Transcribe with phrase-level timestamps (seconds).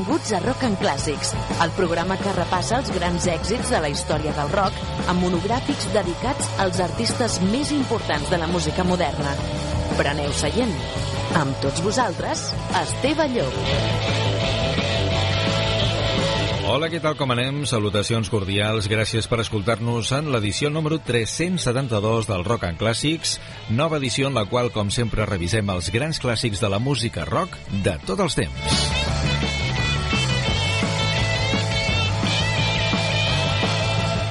[0.00, 4.32] Benvinguts a Rock and Clàssics, el programa que repassa els grans èxits de la història
[4.32, 4.78] del rock
[5.12, 9.34] amb monogràfics dedicats als artistes més importants de la música moderna.
[9.98, 10.72] Preneu seient.
[11.36, 12.46] Amb tots vosaltres,
[12.80, 13.58] Esteve Llop.
[16.70, 17.66] Hola, què tal, com anem?
[17.68, 23.36] Salutacions cordials, gràcies per escoltar-nos en l'edició número 372 del Rock and Clàssics,
[23.68, 27.60] nova edició en la qual, com sempre, revisem els grans clàssics de la música rock
[27.84, 28.89] de tots els temps.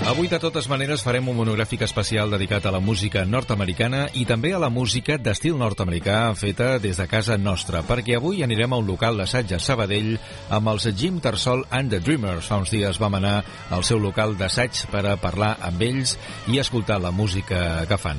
[0.09, 4.55] Avui, de totes maneres, farem un monogràfic especial dedicat a la música nord-americana i també
[4.57, 8.87] a la música d'estil nord-americà feta des de casa nostra, perquè avui anirem a un
[8.89, 10.15] local d'assaig a Sabadell
[10.49, 12.49] amb els Jim Tarsol and the Dreamers.
[12.49, 13.35] Fa uns dies vam anar
[13.69, 16.15] al seu local d'assaig per a parlar amb ells
[16.49, 18.17] i escoltar la música que fan.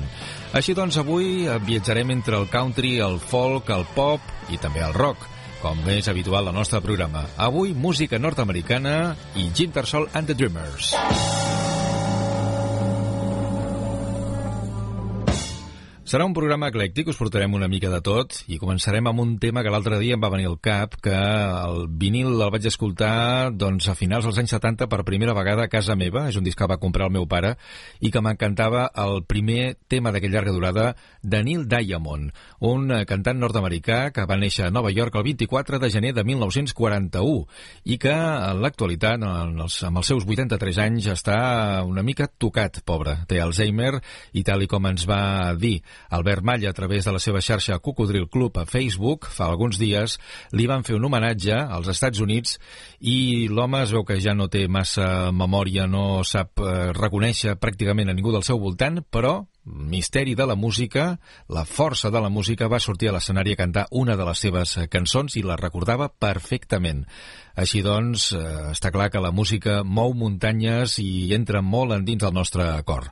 [0.55, 5.27] Així doncs, avui viatjarem entre el country, el folk, el pop i també el rock
[5.61, 7.27] com és habitual al nostre programa.
[7.37, 8.95] Avui, música nord-americana
[9.35, 10.95] i Jim Tarsol and the Dreamers.
[16.11, 19.61] Serà un programa eclèctic, us portarem una mica de tot i començarem amb un tema
[19.63, 23.87] que l'altre dia em va venir al cap, que el vinil el vaig escoltar doncs,
[23.87, 26.67] a finals dels anys 70 per primera vegada a casa meva, és un disc que
[26.67, 27.53] va comprar el meu pare,
[28.03, 30.89] i que m'encantava el primer tema d'aquella llarga durada
[31.23, 35.79] de Neil Diamond, un eh, cantant nord-americà que va néixer a Nova York el 24
[35.79, 37.47] de gener de 1941
[37.87, 41.39] i que en l'actualitat, amb els seus 83 anys, està
[41.87, 43.21] una mica tocat, pobre.
[43.31, 43.93] Té Alzheimer
[44.35, 45.77] i tal i com ens va dir
[46.09, 50.17] Albert Malla, a través de la seva xarxa Cocodril Club a Facebook, fa alguns dies,
[50.51, 52.57] li van fer un homenatge als Estats Units
[52.99, 58.11] i l'home es veu que ja no té massa memòria, no sap eh, reconèixer pràcticament
[58.11, 62.67] a ningú del seu voltant, però misteri de la música, la força de la música,
[62.67, 67.05] va sortir a l'escenari a cantar una de les seves cançons i la recordava perfectament.
[67.55, 72.33] Així doncs, eh, està clar que la música mou muntanyes i entra molt endins del
[72.33, 73.11] nostre cor.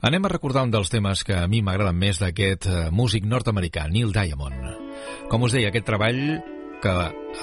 [0.00, 3.84] Anem a recordar un dels temes que a mi m'agraden més d'aquest eh, músic nord-americà,
[3.92, 4.70] Neil Diamond.
[5.28, 6.40] Com us deia, aquest treball
[6.80, 6.94] que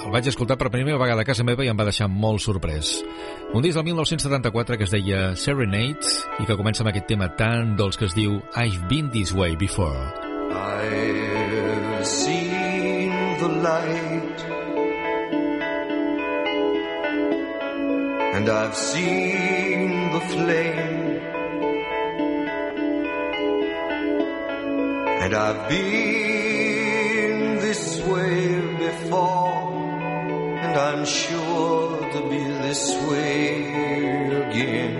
[0.02, 2.96] el vaig escoltar per primera vegada a casa meva i em va deixar molt sorprès.
[3.54, 6.10] Un disc del 1974 que es deia Serenade
[6.42, 9.54] i que comença amb aquest tema tan dolç que es diu I've been this way
[9.54, 10.10] before.
[10.50, 14.46] I've seen the light
[18.38, 20.97] And I've seen the flame
[25.28, 29.74] And I've been this way before,
[30.64, 33.68] and I'm sure to be this way
[34.48, 34.94] again.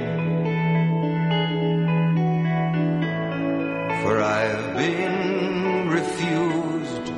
[4.02, 7.08] For I've been refused,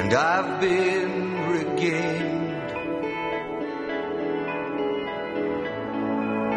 [0.00, 2.70] and I've been regained,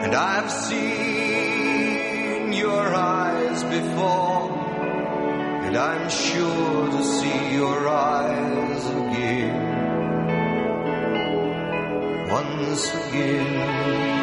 [0.06, 1.05] and I've seen
[2.76, 4.52] your eyes before,
[5.66, 9.56] and I'm sure to see your eyes again.
[12.30, 14.15] Once again.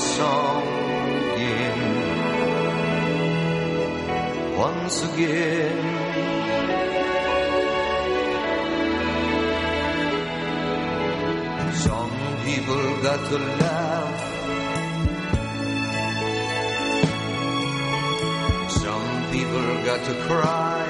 [0.00, 0.62] Song
[1.34, 1.80] again.
[4.56, 5.78] Once again.
[11.86, 12.12] Some
[12.44, 14.20] people got to laugh.
[18.82, 20.80] Some people got to cry.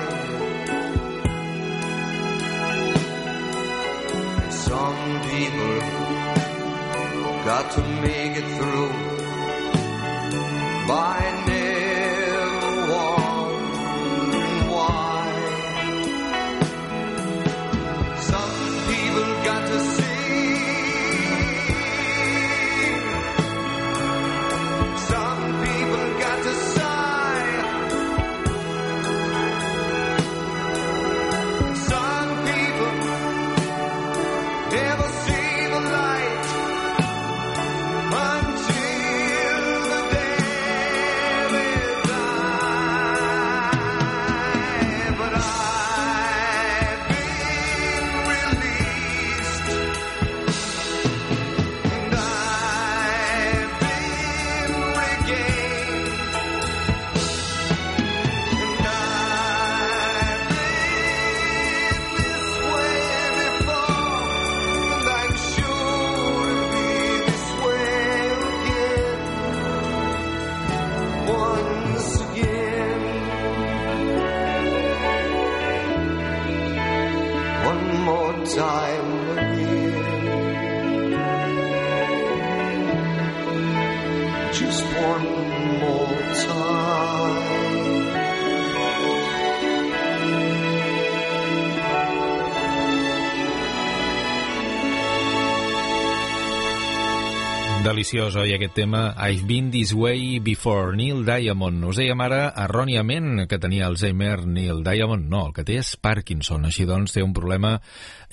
[4.51, 6.00] Some people
[7.50, 9.10] got to make it through
[98.00, 101.82] Deliciós, oi, aquest tema I've been this way before, Neil Diamond.
[101.85, 105.26] Us dèiem ara erròniament que tenia Alzheimer Neil Diamond.
[105.29, 106.64] No, el que té és Parkinson.
[106.64, 107.75] Així doncs té un problema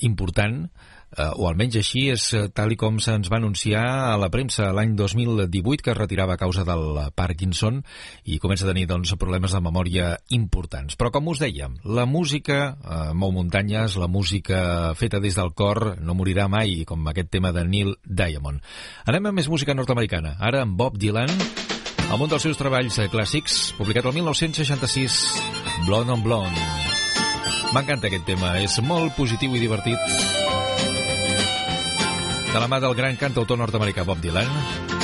[0.05, 0.67] important
[1.15, 4.95] eh, o almenys així és eh, tal com se'ns va anunciar a la premsa l'any
[4.99, 7.81] 2018 que es retirava a causa del Parkinson
[8.25, 10.97] i comença a tenir doncs, problemes de memòria importants.
[10.99, 15.97] Però com us dèiem, la música eh, mou muntanyes, la música feta des del cor
[16.01, 18.61] no morirà mai, com aquest tema de Neil Diamond.
[19.07, 20.35] Anem a més música nord-americana.
[20.39, 21.31] Ara amb Bob Dylan,
[22.07, 25.23] amb un dels seus treballs eh, clàssics, publicat el 1966,
[25.88, 26.87] Blonde on Blonde.
[27.75, 29.99] M'encanta aquest tema, és molt positiu i divertit
[32.57, 34.47] de la mà del gran cantautor nord-americà Bob Dylan,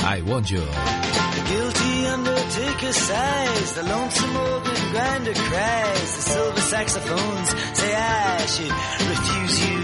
[0.02, 0.64] I Want You.
[0.64, 8.74] The guilty undertaker sighs, the lonesome organ grinder cries, the silver saxophones say I should
[9.12, 9.80] refuse you.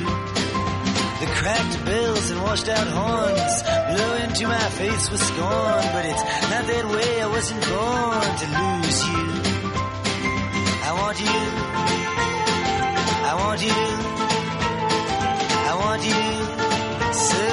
[1.20, 3.62] The cracked bells and washed out horns
[3.92, 8.46] blow into my face with scorn, but it's not that way, I wasn't born to
[8.58, 9.26] lose you.
[10.88, 12.39] I want you.
[13.30, 13.70] I want you.
[15.70, 16.22] I want you
[17.14, 17.46] so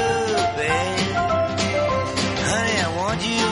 [0.57, 0.97] bad.
[2.50, 3.47] Honey, I want you.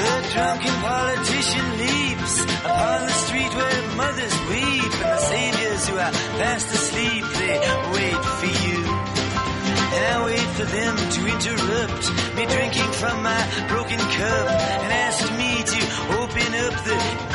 [0.00, 2.34] The drunken politician leaps
[2.64, 7.56] upon the street where mothers weep and the saviors who are fast asleep, they
[7.92, 8.80] wait for you.
[9.94, 12.04] And I wait for them to interrupt
[12.36, 14.48] me drinking from my broken cup
[14.80, 15.80] and ask me to
[16.24, 17.33] open up the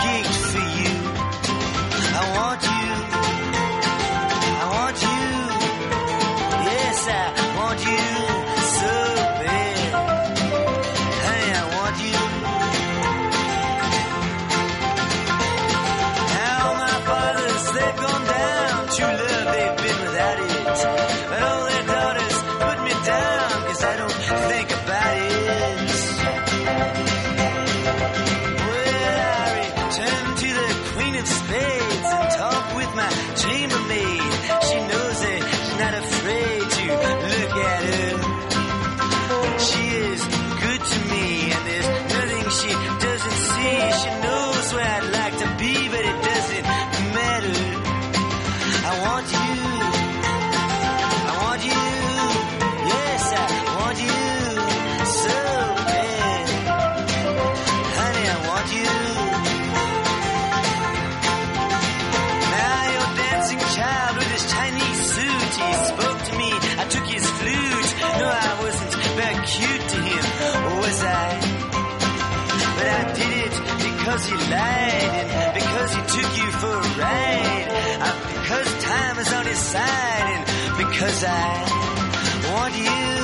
[74.20, 77.68] because he lied and because he took you for a ride.
[78.02, 83.19] Uh, because time is on his side and because I want you.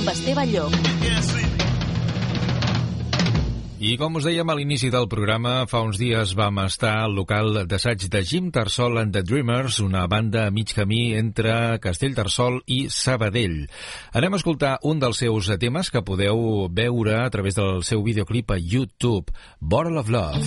[0.00, 0.72] Amb Esteve Llop.
[3.80, 7.62] I com us dèiem a l'inici del programa, fa uns dies vam estar al local
[7.68, 12.82] d'assaig de Jim Tarsol and the Dreamers, una banda a mig camí entre Castellterçol i
[12.92, 13.66] Sabadell.
[14.16, 18.52] Anem a escoltar un dels seus temes que podeu veure a través del seu videoclip
[18.52, 20.44] a YouTube, Bottle of Love.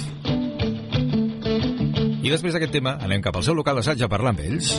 [2.23, 4.77] I després d'aquest tema anem cap al seu local d'assaig a parlar amb ells.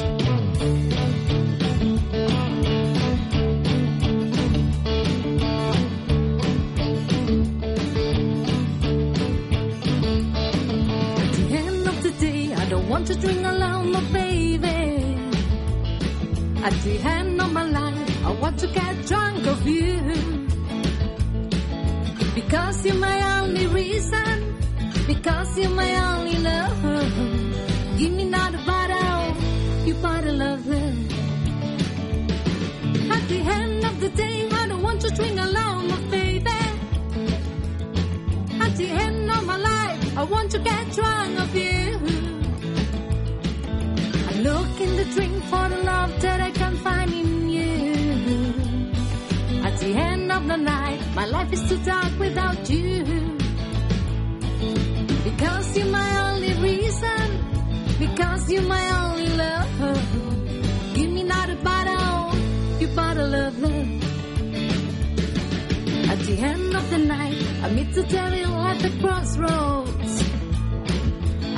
[13.04, 15.18] Want to drink alone, my baby.
[16.64, 20.00] At the end of my life, I want to get drunk of you.
[22.34, 24.56] Because you're my only reason,
[25.06, 26.82] because you're my only love.
[27.98, 29.36] Give me another bottle,
[29.86, 31.10] you bottle of love.
[33.16, 36.60] At the end of the day, I don't want to drink alone, my baby.
[38.64, 41.43] At the end of my life, I want to get drunk
[51.24, 53.02] my life is too dark without you.
[55.24, 57.26] Because you're my only reason.
[57.98, 60.94] Because you're my only love.
[60.94, 62.38] Give me not a bottle,
[62.78, 63.88] you bottle of love.
[66.12, 70.14] At the end of the night, I meet the devil at the crossroads.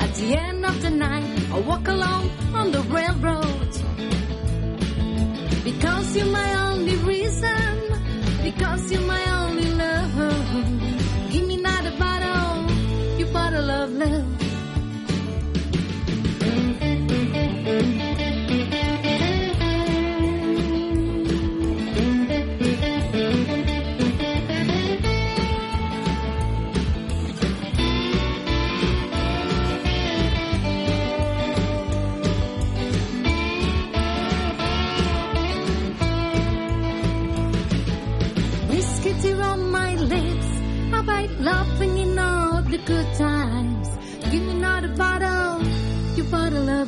[0.03, 3.73] At the end of the night, I walk alone on the railroad.
[5.65, 7.73] Because you're my only reason.
[8.41, 9.36] Because you're my only
[13.97, 14.36] bottle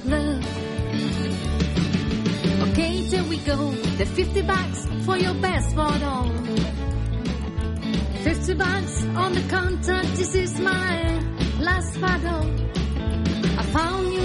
[0.09, 0.43] love.
[2.69, 3.71] Okay, there we go.
[3.99, 6.31] The 50 bucks for your best bottle.
[8.23, 10.01] 50 bucks on the counter.
[10.15, 11.19] This is my
[11.59, 12.45] last bottle.
[13.59, 14.19] I found you,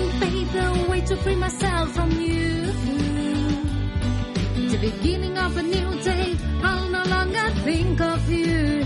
[0.56, 2.72] a way to free myself from you.
[2.92, 4.70] Mm.
[4.70, 8.84] The beginning of a new day, I'll no longer think of you.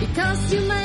[0.00, 0.83] Because you're my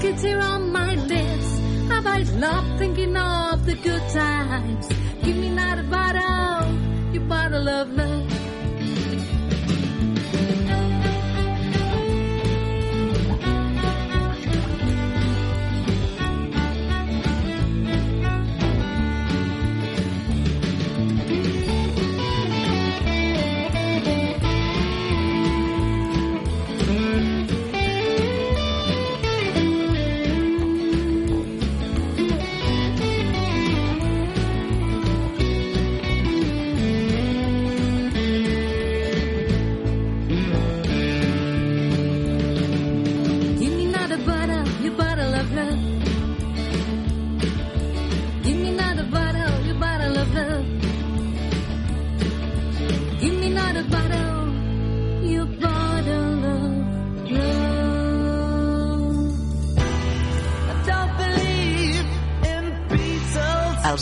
[0.00, 4.86] Whiskey tear on my lips, I bite love thinking of the good times.
[5.24, 8.37] Give me not a bottle, you bottle of love.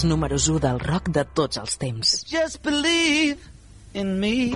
[0.08, 2.16] Números 1 del rock de tots els temps.
[2.30, 3.38] Just believe
[3.92, 4.52] in me.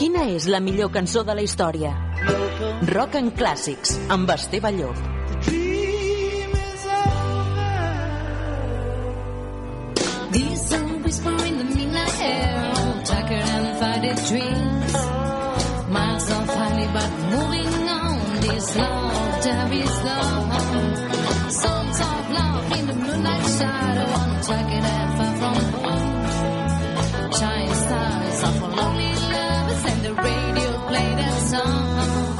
[0.00, 1.92] Quina és la millor cançó de la història?
[2.88, 5.09] Rock en clàssics, amb Esteve Llop.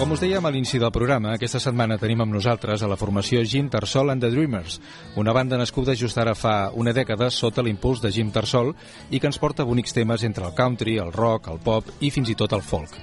[0.00, 3.44] Com us dèiem a l'inici del programa, aquesta setmana tenim amb nosaltres a la formació
[3.46, 4.80] Jim Tarsol and the Dreamers,
[5.20, 8.72] una banda nascuda just ara fa una dècada sota l'impuls de Jim Tarsol
[9.10, 12.32] i que ens porta bonics temes entre el country, el rock, el pop i fins
[12.32, 12.96] i tot el folk.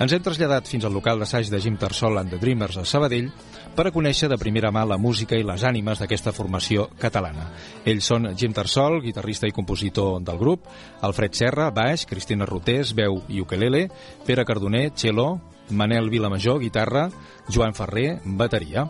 [0.00, 3.30] Ens hem traslladat fins al local d'assaig de Jim Tarsol and the Dreamers a Sabadell
[3.76, 7.48] per a conèixer de primera mà la música i les ànimes d'aquesta formació catalana.
[7.84, 10.66] Ells són Jim Tarsol, guitarrista i compositor del grup,
[11.06, 13.86] Alfred Serra, baix, Cristina Rotés, veu i ukelele,
[14.26, 15.30] Pere Cardoner, cello,
[15.70, 17.08] Manel Vilamajor, guitarra,
[17.50, 18.86] Joan Ferrer, bateria.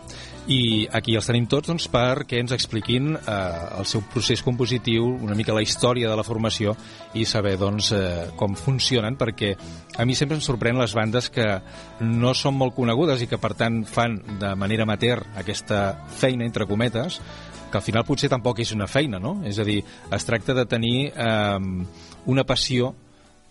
[0.51, 3.35] I aquí els tenim tots doncs, perquè ens expliquin eh,
[3.79, 6.75] el seu procés compositiu, una mica la història de la formació
[7.15, 9.53] i saber doncs, eh, com funcionen, perquè
[9.97, 11.47] a mi sempre em sorprèn les bandes que
[12.01, 16.67] no són molt conegudes i que per tant fan de manera amateur aquesta feina, entre
[16.67, 17.21] cometes,
[17.71, 19.39] que al final potser tampoc és una feina, no?
[19.47, 19.79] És a dir,
[20.11, 21.87] es tracta de tenir eh,
[22.27, 22.95] una passió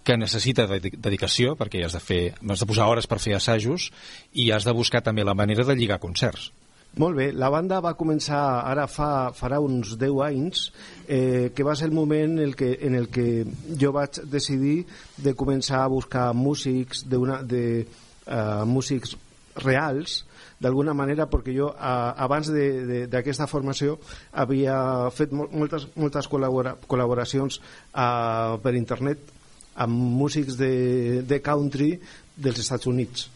[0.10, 3.92] que necessita dedi- dedicació, perquè has de, fer, has de posar hores per fer assajos
[4.34, 6.50] i has de buscar també la manera de lligar concerts.
[6.98, 10.64] Molt bé, la banda va començar ara fa, farà uns 10 anys,
[11.06, 13.46] eh, que va ser el moment en el que, en el que
[13.78, 14.88] jo vaig decidir
[15.22, 17.86] de començar a buscar músics, de una, de,
[18.26, 19.14] uh, músics
[19.62, 20.24] reals
[20.60, 24.00] d'alguna manera perquè jo a, abans d'aquesta formació
[24.34, 27.62] havia fet mol, moltes, moltes col·labora, col·laboracions
[27.94, 29.38] a, per internet
[29.86, 31.94] amb músics de, de country
[32.36, 33.28] dels Estats Units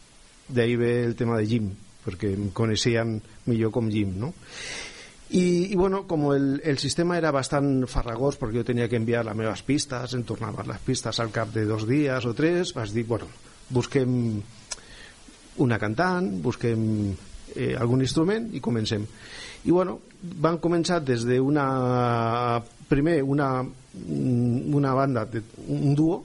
[0.47, 1.69] d'ahir ve el tema de Jim
[2.03, 4.33] perquè em coneixien millor com Jim no?
[5.33, 9.23] I, i bueno, com el, el sistema era bastant farragós perquè jo tenia que enviar
[9.25, 12.93] les meves pistes, em tornaven les pistes al cap de dos dies o tres, vas
[12.93, 13.25] dir, bueno,
[13.73, 14.13] busquem
[15.63, 16.83] una cantant, busquem
[17.55, 19.07] eh, algun instrument i comencem.
[19.65, 21.65] I bueno, van començar des d'una...
[22.93, 25.23] Primer, una, una banda,
[25.71, 26.19] un duo,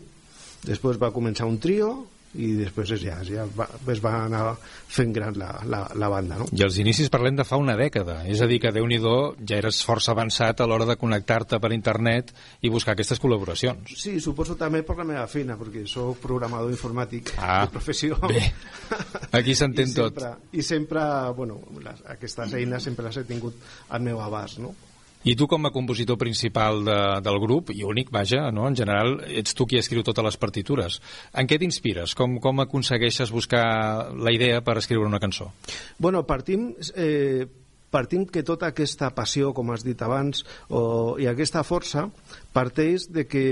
[0.69, 1.91] després va començar un trio
[2.37, 4.43] i després ja, ja va, es va anar
[4.93, 6.45] fent gran la, la, la banda, no?
[6.53, 8.19] I els inicis parlem de fa una dècada.
[8.29, 8.99] És a dir, que déu nhi
[9.49, 13.95] ja eres força avançat a l'hora de connectar-te per internet i buscar aquestes col·laboracions.
[13.97, 18.21] Sí, suposo també per la meva feina, perquè sóc programador informàtic Ah, de professió.
[18.29, 18.45] bé.
[19.33, 20.21] Aquí s'entén tot.
[20.53, 21.01] I sempre,
[21.35, 23.57] bueno, les, aquestes eines sempre les he tingut
[23.89, 24.75] al meu abast, no?
[25.27, 28.69] I tu com a compositor principal de, del grup, i únic, vaja, no?
[28.69, 31.01] en general, ets tu qui escriu totes les partitures.
[31.35, 32.15] En què t'inspires?
[32.19, 33.65] Com, com aconsegueixes buscar
[34.15, 35.51] la idea per escriure una cançó?
[35.99, 37.49] Bueno, partim, eh,
[37.91, 42.07] partim que tota aquesta passió, com has dit abans, o, i aquesta força,
[42.55, 43.47] parteix de que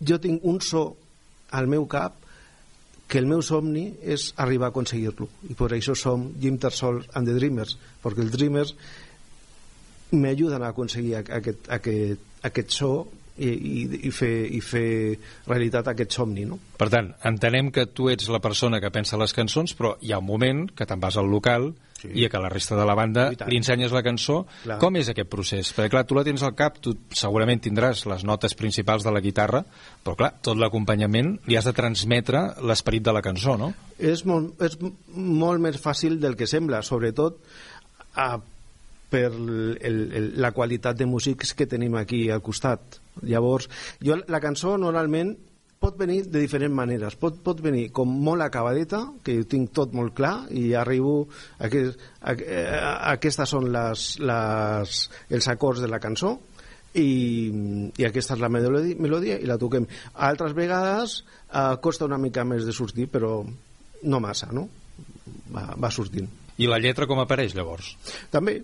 [0.00, 0.88] jo tinc un so
[1.56, 2.22] al meu cap
[3.06, 5.28] que el meu somni és arribar a aconseguir-lo.
[5.46, 8.74] I per això som Jim Tarsol and the Dreamers, perquè els Dreamers
[10.16, 12.92] m'ajuden a aconseguir aquest, aquest, aquest so
[13.36, 14.88] i, i, i, fer, i fer
[15.46, 16.58] realitat aquest somni, no?
[16.80, 20.22] Per tant, entenem que tu ets la persona que pensa les cançons, però hi ha
[20.22, 22.10] un moment que te'n vas al local Sí.
[22.12, 24.42] i que la resta de la banda li ensenyes la cançó.
[24.64, 24.76] Clar.
[24.82, 25.70] Com és aquest procés?
[25.72, 29.22] Perquè, clar, tu la tens al cap, tu segurament tindràs les notes principals de la
[29.24, 29.62] guitarra,
[30.04, 33.72] però, clar, tot l'acompanyament li has de transmetre l'esperit de la cançó, no?
[33.96, 34.76] és molt, és
[35.16, 37.38] molt més fàcil del que sembla, sobretot
[38.12, 38.34] a,
[39.10, 43.00] per el, el, la qualitat de músics que tenim aquí al costat.
[43.22, 43.68] Llavors,
[44.02, 45.36] jo, la cançó normalment
[45.80, 47.16] pot venir de diferents maneres.
[47.20, 51.26] Pot, pot venir com molt acabadeta, que ho tinc tot molt clar, i arribo...
[51.60, 51.86] A que,
[52.20, 56.36] a, a, aquestes són les, les, els acords de la cançó,
[56.96, 57.52] i,
[58.00, 59.86] i aquesta és la melodia, melodia i la toquem.
[60.26, 63.38] Altres vegades eh, costa una mica més de sortir, però
[64.06, 64.66] no massa, no?
[65.52, 66.28] Va, va sortint.
[66.56, 67.92] I la lletra com apareix, llavors?
[68.32, 68.56] També,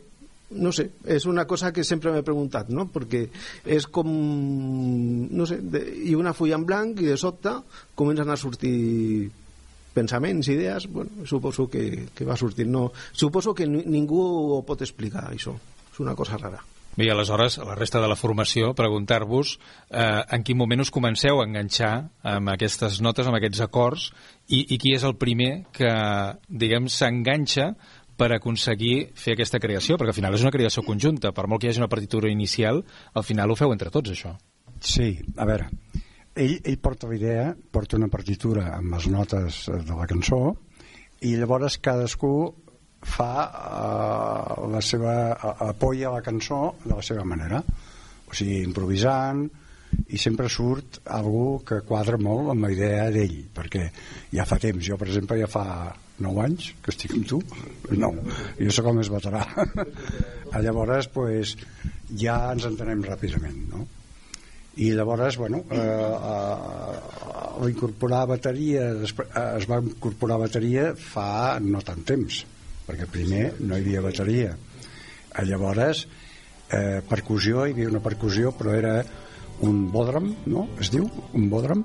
[0.55, 2.87] no sé, és una cosa que sempre m'he preguntat, no?
[2.93, 3.27] Perquè
[3.67, 4.09] és com,
[5.31, 7.55] no sé, de, i una fulla en blanc i de sobte
[7.99, 9.31] comencen a sortir
[9.93, 12.67] pensaments, idees, bueno, suposo que, que va sortir.
[12.67, 14.23] No, suposo que ni- ningú
[14.57, 15.53] ho pot explicar, això.
[15.93, 16.63] És una cosa rara.
[16.97, 19.55] Bé, aleshores, a la resta de la formació, preguntar-vos
[19.89, 21.93] eh, en quin moment us comenceu a enganxar
[22.29, 24.11] amb aquestes notes, amb aquests acords,
[24.53, 25.89] i, i qui és el primer que,
[26.49, 27.71] diguem, s'enganxa
[28.17, 31.69] per aconseguir fer aquesta creació, perquè al final és una creació conjunta, per molt que
[31.69, 32.83] hi hagi una partitura inicial,
[33.15, 34.35] al final ho feu entre tots, això.
[34.83, 35.69] Sí, a veure,
[36.35, 40.43] ell, ell porta la idea, porta una partitura amb les notes eh, de la cançó
[41.23, 42.35] i llavors cadascú
[43.03, 45.15] fa uh, la seva
[45.67, 47.59] apoya la cançó de la seva manera.
[48.31, 49.43] O sigui, improvisant
[50.15, 53.89] i sempre surt algú que quadra molt amb la idea d'ell perquè
[54.33, 55.65] ja fa temps, jo per exemple ja fa
[56.21, 57.41] 9 anys que estic amb tu
[57.97, 58.13] no,
[58.59, 59.47] jo sóc el més veterà
[60.65, 61.57] llavors pues,
[62.13, 63.87] ja ens entenem ràpidament no?
[64.77, 69.11] i llavors, bueno, eh, eh, incorporar bateria, eh,
[69.59, 72.39] es va incorporar bateria fa no tant temps,
[72.87, 74.55] perquè primer no hi havia bateria.
[74.57, 76.07] Eh, llavors,
[76.71, 78.95] eh, percussió, hi havia una percussió, però era
[79.61, 80.69] un bodram, no?
[80.81, 81.05] Es diu,
[81.37, 81.85] un bodram,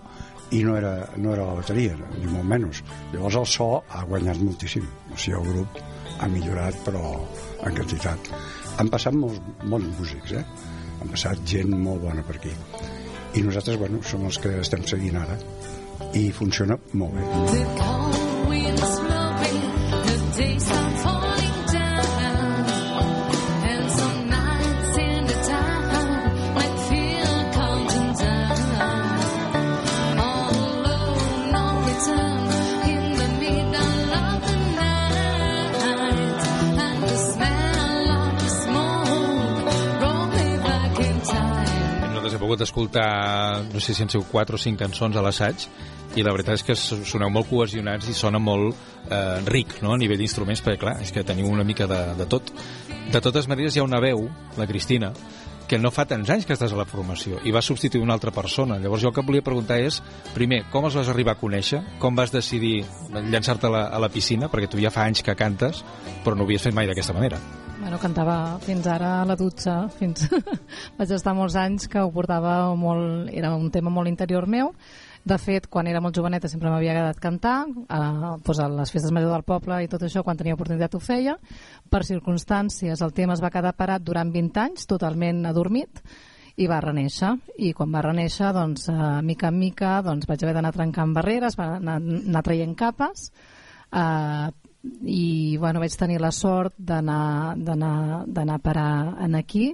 [0.52, 2.84] i no era, no era la bateria, ni molt menys.
[3.14, 4.86] Llavors el so ha guanyat moltíssim.
[5.12, 5.82] O sigui, el grup
[6.20, 7.04] ha millorat, però
[7.68, 8.32] en quantitat.
[8.78, 10.44] Han passat molts bons músics, eh?
[11.02, 12.54] Han passat gent molt bona per aquí.
[13.38, 15.38] I nosaltres, bueno, som els que estem seguint ara.
[16.18, 18.07] I funciona molt bé.
[42.58, 45.68] Pogut escoltar, no sé si han sigut 4 o 5 cançons a l'assaig,
[46.18, 48.74] i la veritat és que soneu molt cohesionats i sona molt
[49.14, 49.92] eh, ric no?
[49.94, 52.50] a nivell d'instruments, perquè clar, és que teniu una mica de, de tot.
[53.14, 54.26] De totes maneres hi ha una veu,
[54.58, 55.12] la Cristina,
[55.70, 58.34] que no fa tants anys que estàs a la formació i vas substituir una altra
[58.34, 58.80] persona.
[58.82, 60.02] Llavors jo el que volia preguntar és,
[60.34, 61.84] primer, com els vas arribar a conèixer?
[62.02, 62.80] Com vas decidir
[63.14, 64.50] llançar-te a, la, a la piscina?
[64.50, 65.86] Perquè tu ja fa anys que cantes,
[66.26, 67.67] però no ho havies fet mai d'aquesta manera.
[67.78, 70.24] Bueno, cantava fins ara a la dutxa, fins...
[70.98, 73.30] vaig estar molts anys que ho portava molt...
[73.30, 74.72] Era un tema molt interior meu.
[75.28, 78.00] De fet, quan era molt joveneta sempre m'havia agradat cantar, eh,
[78.42, 81.38] doncs a les festes majors del poble i tot això, quan tenia oportunitat ho feia.
[81.92, 86.02] Per circumstàncies, el tema es va quedar parat durant 20 anys, totalment adormit,
[86.58, 87.36] i va reneixer.
[87.62, 91.60] I quan va reneixer, doncs, eh, mica en mica, doncs, vaig haver d'anar trencant barreres,
[91.60, 93.30] va anar, anar traient capes,
[93.92, 94.48] eh,
[95.04, 99.72] i bueno, vaig tenir la sort d'anar a parar en aquí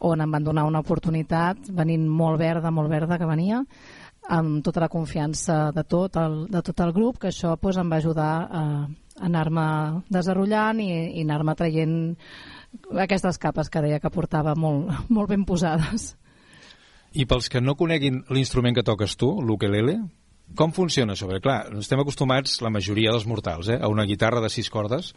[0.00, 3.64] on em van donar una oportunitat venint molt verda, molt verda que venia
[4.30, 7.90] amb tota la confiança de tot el, de tot el grup, que això pues, em
[7.90, 8.62] va ajudar a,
[9.26, 9.66] anar-me
[10.12, 11.96] desenrotllant i, i anar-me traient
[13.04, 16.14] aquestes capes que deia que portava molt, molt ben posades.
[17.10, 19.98] I pels que no coneguin l'instrument que toques tu, l'ukelele,
[20.56, 21.28] com funciona això?
[21.30, 25.12] Perquè, clar, estem acostumats, la majoria dels mortals, eh, a una guitarra de sis cordes,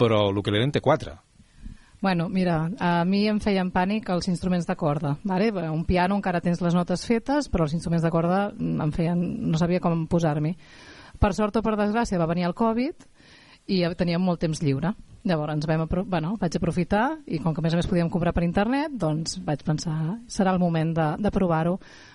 [0.00, 1.16] però l'ukelele en té quatre.
[2.00, 5.18] Bueno, mira, a mi em feien pànic els instruments de corda.
[5.22, 5.50] Vale?
[5.68, 9.20] Un piano encara tens les notes fetes, però els instruments de corda em feien...
[9.50, 10.54] no sabia com posar-m'hi.
[11.20, 13.04] Per sort o per desgràcia va venir el Covid
[13.68, 14.94] i teníem molt temps lliure.
[15.20, 18.44] Llavors vam bueno, vaig aprofitar i com que a més a més podíem comprar per
[18.46, 21.74] internet, doncs vaig pensar, serà el moment de, de provar-ho.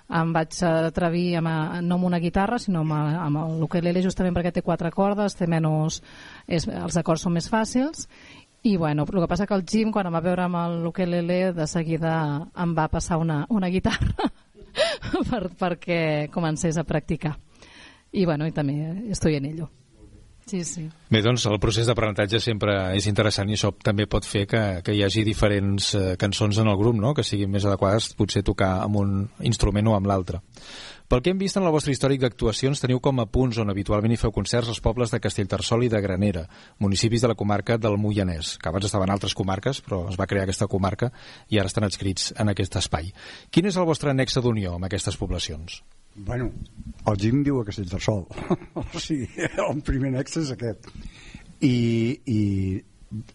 [0.10, 1.52] Em vaig atrevir amb,
[1.86, 6.02] no amb una guitarra, sinó amb, amb l'ukelele justament perquè té quatre cordes, té menys,
[6.48, 8.10] és, els acords són més fàcils
[8.66, 11.68] i bueno, el que passa que el Jim, quan em va veure amb l'ukelele, de
[11.70, 12.16] seguida
[12.58, 14.32] em va passar una, una guitarra
[15.30, 16.02] per, perquè
[16.34, 17.38] comencés a practicar.
[18.18, 19.70] I bueno, i també estoy en ello.
[20.46, 20.84] Sí, sí.
[21.10, 24.94] Bé, doncs el procés d'aprenentatge sempre és interessant i això també pot fer que, que
[24.94, 27.16] hi hagi diferents eh, cançons en el grup, no?
[27.18, 30.44] que siguin més adequades potser tocar amb un instrument o amb l'altre.
[31.10, 34.14] Pel que hem vist en el vostre històric d'actuacions, teniu com a punts on habitualment
[34.14, 36.46] hi feu concerts els pobles de Castellterçol i de Granera,
[36.82, 40.46] municipis de la comarca del Moianès, que abans estaven altres comarques, però es va crear
[40.46, 41.10] aquesta comarca
[41.50, 43.14] i ara estan adscrits en aquest espai.
[43.50, 45.82] Quin és el vostre nexe d'unió amb aquestes poblacions?
[46.16, 46.52] Bueno,
[47.12, 48.24] el Jim viu a Castellterçol.
[48.80, 50.88] o sigui, el primer nexe és aquest.
[51.66, 51.76] I,
[52.32, 52.40] i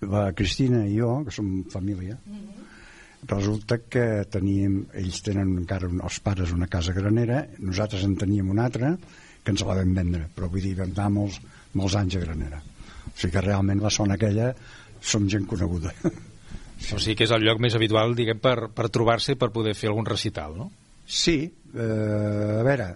[0.09, 3.29] la Cristina i jo, que som família, mm -hmm.
[3.29, 8.64] resulta que teníem, ells tenen encara els pares una casa granera, nosaltres en teníem una
[8.64, 8.97] altra,
[9.45, 11.40] que ens la vam vendre, però vull dir, vam anar molts,
[11.73, 12.62] molts anys a granera.
[13.07, 14.55] O sigui que realment la zona aquella
[15.01, 15.93] som gent coneguda.
[16.81, 19.75] O sigui que és el lloc més habitual, diguem, per, per trobar-se i per poder
[19.75, 20.71] fer algun recital, no?
[21.11, 21.37] Sí,
[21.75, 22.87] eh, a veure,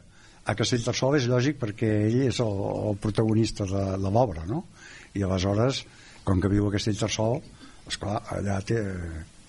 [0.47, 2.59] a Castellterçol és lògic perquè ell és el,
[2.91, 4.65] el protagonista de, de l'obra, no?
[5.19, 5.83] I aleshores,
[6.27, 7.41] com que viu a Castellterçol,
[7.91, 8.79] esclar, allà té,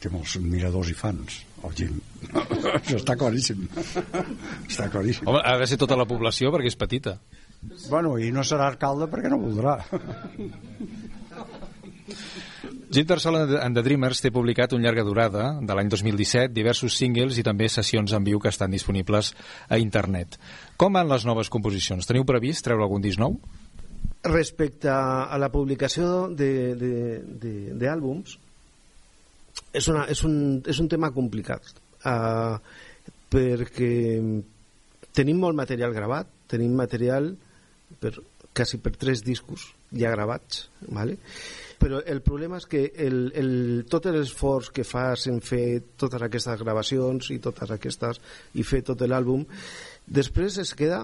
[0.02, 2.00] té molts miradors i fans, el Jim.
[2.80, 3.68] Això està claríssim.
[4.66, 5.30] està claríssim.
[5.30, 7.20] Home, ha de ser tota la població perquè és petita.
[7.90, 9.78] Bueno, i no serà alcalde perquè no voldrà.
[12.90, 17.38] Jim Tarsol and the Dreamers té publicat un llarga durada de l'any 2017, diversos singles
[17.40, 19.34] i també sessions en viu que estan disponibles
[19.70, 20.38] a internet.
[20.78, 22.06] Com van les noves composicions?
[22.06, 23.40] Teniu previst treure algun disc nou?
[24.26, 28.38] Respecte a la publicació d'àlbums,
[29.72, 31.64] és, una, és, un, és un tema complicat
[32.06, 32.58] uh,
[33.32, 33.92] perquè
[35.16, 37.32] tenim molt material gravat, tenim material
[38.02, 38.14] per,
[38.56, 41.18] quasi per tres discos ja gravats, ¿vale?
[41.86, 43.52] Però el problema és que el, el,
[43.86, 48.18] tot l'esforç que fas en fer totes aquestes gravacions i totes aquestes
[48.58, 49.44] i fer tot l'àlbum
[50.18, 51.04] després es queda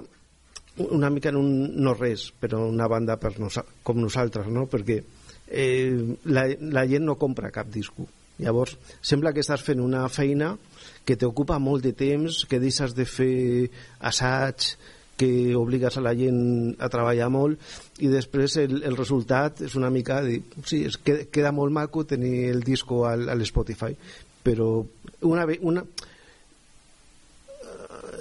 [0.89, 1.51] una mica en un
[1.85, 4.65] no res però una banda per nos, com nosaltres no?
[4.71, 4.97] perquè
[5.51, 8.07] eh, la, la gent no compra cap disco
[8.41, 8.73] llavors
[9.05, 10.55] sembla que estàs fent una feina
[11.05, 14.73] que t'ocupa molt de temps que deixes de fer assaig
[15.21, 16.41] que obligues a la gent
[16.81, 21.27] a treballar molt i després el, el resultat és una mica de, sí, és, que,
[21.29, 23.93] queda molt maco tenir el disco al, a l'Spotify
[24.41, 24.71] però
[25.29, 25.85] una, una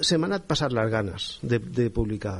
[0.01, 2.37] se m'ha anat passar les ganes de, de publicar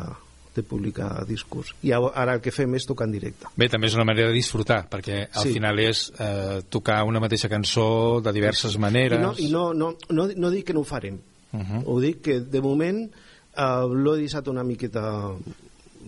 [0.52, 1.70] de publicar discos.
[1.88, 3.48] I ara el que fem és tocar en directe.
[3.56, 5.54] Bé, també és una manera de disfrutar perquè al sí.
[5.56, 9.16] final és eh, tocar una mateixa cançó de diverses maneres.
[9.16, 11.22] I no, i no, no, no, no dic que no ho farem.
[11.52, 11.84] Uh -huh.
[11.86, 13.10] ho dic que de moment
[13.58, 15.04] uh, l'he deixat una miqueta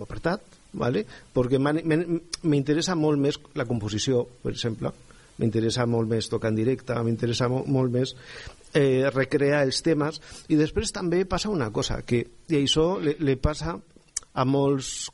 [0.01, 0.41] apartat,
[0.73, 1.06] ¿vale?
[1.34, 4.91] perquè m'interessa molt més la composició, per exemple,
[5.39, 8.13] m'interessa molt més tocar en directe, m'interessa molt, més
[8.73, 13.77] eh, recrear els temes, i després també passa una cosa, que i això li passa
[14.34, 15.10] a molts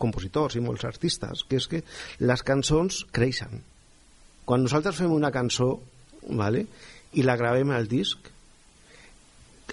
[0.00, 1.82] compositors i molts artistes, que és que
[2.24, 3.60] les cançons creixen.
[4.46, 5.74] Quan nosaltres fem una cançó,
[6.30, 6.66] ¿vale?
[7.16, 8.32] i la gravem al disc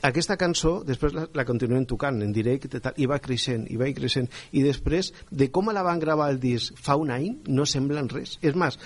[0.03, 3.87] aquesta cançó després la, la continuem tocant en directe tal, i va creixent, i va
[3.95, 8.09] creixent i després de com la van gravar el disc fa un any no semblen
[8.11, 8.37] res.
[8.43, 8.79] És més,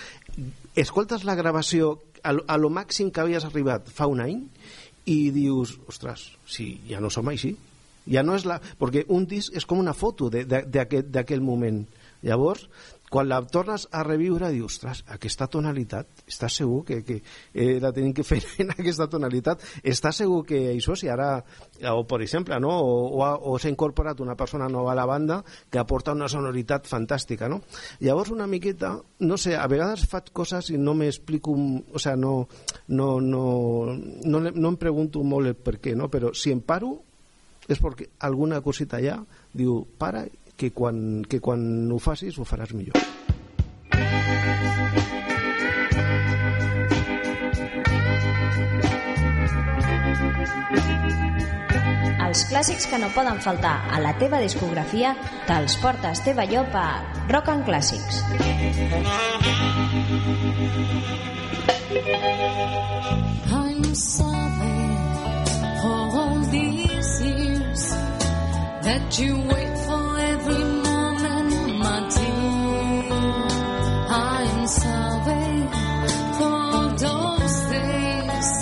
[0.77, 4.43] escoltes la gravació a, a lo màxim que havies arribat fa un any
[5.07, 7.55] i dius, ostres, si ja no som així.
[8.07, 8.59] Ja no és la...
[8.79, 11.85] perquè un disc és com una foto d'aquell moment.
[12.25, 12.65] Llavors
[13.09, 17.21] quan la tornes a reviure dius, ostres, aquesta tonalitat estàs segur que, que
[17.53, 21.29] eh, la tenim que fer en aquesta tonalitat estàs segur que això si ara
[21.93, 22.73] o per exemple no?
[22.75, 25.39] o, o, o s'ha incorporat una persona nova a la banda
[25.71, 27.61] que aporta una sonoritat fantàstica no?
[28.03, 32.47] llavors una miqueta no sé, a vegades faig coses i no m'explico o sea, no,
[32.87, 33.43] no, no,
[33.95, 36.11] no, no em pregunto molt el per què no?
[36.11, 36.97] però si em paro
[37.67, 39.17] és perquè alguna cosita allà
[39.55, 40.25] diu, para,
[40.57, 41.61] que quan, que quan
[41.93, 42.97] ho facis ho faràs millor.
[52.27, 55.13] Els clàssics que no poden faltar a la teva discografia
[55.47, 56.89] te'ls porta Esteve Llop a
[57.31, 58.19] Rock and Clàssics.
[63.47, 64.81] I'm sorry
[65.81, 67.89] for all these years
[68.83, 69.86] that you wait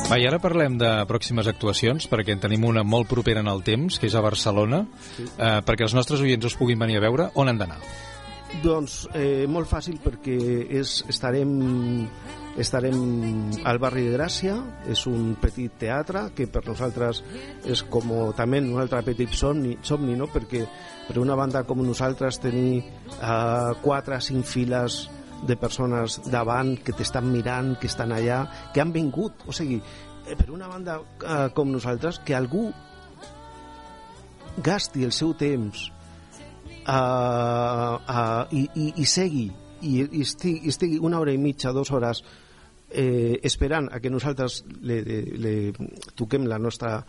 [0.06, 3.64] Va, i ara parlem de pròximes actuacions, perquè en tenim una molt propera en el
[3.66, 4.84] temps, que és a Barcelona,
[5.18, 7.32] eh, perquè els nostres oients us puguin venir a veure.
[7.42, 7.80] On han d'anar?
[8.62, 10.36] Doncs eh, molt fàcil perquè
[10.78, 11.56] és, estarem,
[12.62, 13.02] estarem
[13.66, 14.60] al barri de Gràcia,
[14.94, 17.24] és un petit teatre que per nosaltres
[17.66, 20.30] és com també un altre petit somni, somni no?
[20.30, 20.68] perquè
[21.10, 25.08] per una banda com nosaltres tenir eh, quatre, cinc files
[25.44, 29.82] de persones davant que t'estan mirant, que estan allà, que han vingut, o sigui,
[30.26, 32.70] eh, per una banda eh, com nosaltres, que algú
[34.64, 35.90] gasti el seu temps
[36.88, 39.50] uh, uh, i, i, i segui
[39.82, 42.24] i, i estigui, estigui una hora i mitja, dues hores
[42.90, 45.54] eh, esperant a que nosaltres le, le, le
[46.16, 47.00] toquem la nostra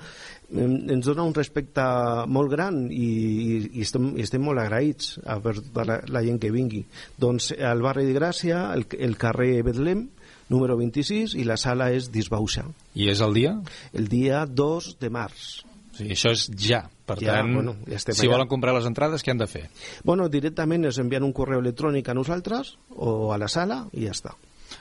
[0.55, 1.83] ens dona un respecte
[2.31, 6.23] molt gran i, i, i, estem, i estem molt agraïts a per tota la, la
[6.23, 6.85] gent que vingui
[7.19, 10.05] doncs al barri de Gràcia el, el carrer Betlem
[10.53, 12.63] número 26 i la sala és Disbauxa
[12.95, 13.57] I és el dia?
[13.93, 16.83] el dia 2 de març O sigui, això és ja.
[17.07, 18.35] Per Ja, tant, bueno, ja estem si allà.
[18.37, 19.63] volen comprar les entrades, què han de fer?
[20.05, 24.13] Bueno, directament ens envien un correu electrònic a nosaltres o a la sala i ja
[24.13, 24.35] està.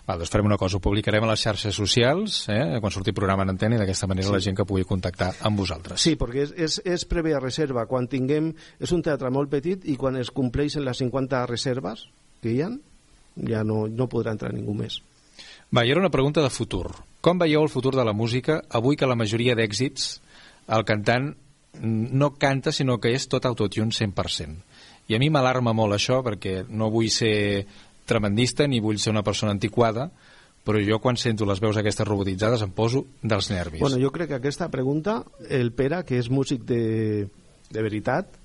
[0.05, 3.17] Va, doncs farem una cosa, ho publicarem a les xarxes socials, eh, quan surti el
[3.17, 4.36] programa en antena, i d'aquesta manera sí.
[4.36, 6.01] la gent que pugui contactar amb vosaltres.
[6.03, 7.88] Sí, perquè és, és, és prèvia reserva.
[7.89, 8.51] Quan tinguem...
[8.79, 12.05] És un teatre molt petit i quan es compleixen les 50 reserves
[12.43, 12.69] que hi ha,
[13.49, 14.99] ja no, no podrà entrar ningú més.
[15.73, 16.91] Va, i ara una pregunta de futur.
[17.25, 20.19] Com veieu el futur de la música avui que la majoria d'èxits
[20.75, 21.34] el cantant
[21.81, 24.62] no canta, sinó que és tot autotune 100%?
[25.05, 27.65] I a mi m'alarma molt això, perquè no vull ser
[28.05, 30.09] tremendista ni vull ser una persona antiquada,
[30.65, 33.83] però jo quan sento les veus aquestes robotitzades em poso dels nervis.
[33.83, 37.27] Bueno, jo crec que aquesta pregunta, el Pere, que és músic de,
[37.69, 38.41] de veritat,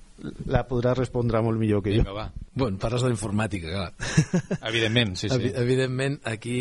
[0.53, 2.03] la podrà respondre molt millor que jo.
[2.03, 2.27] Vinga, va.
[2.53, 4.59] Bueno, parles de la informàtica, clar.
[4.69, 5.37] Evidentment, sí, sí.
[5.37, 6.57] Evi evidentment, aquí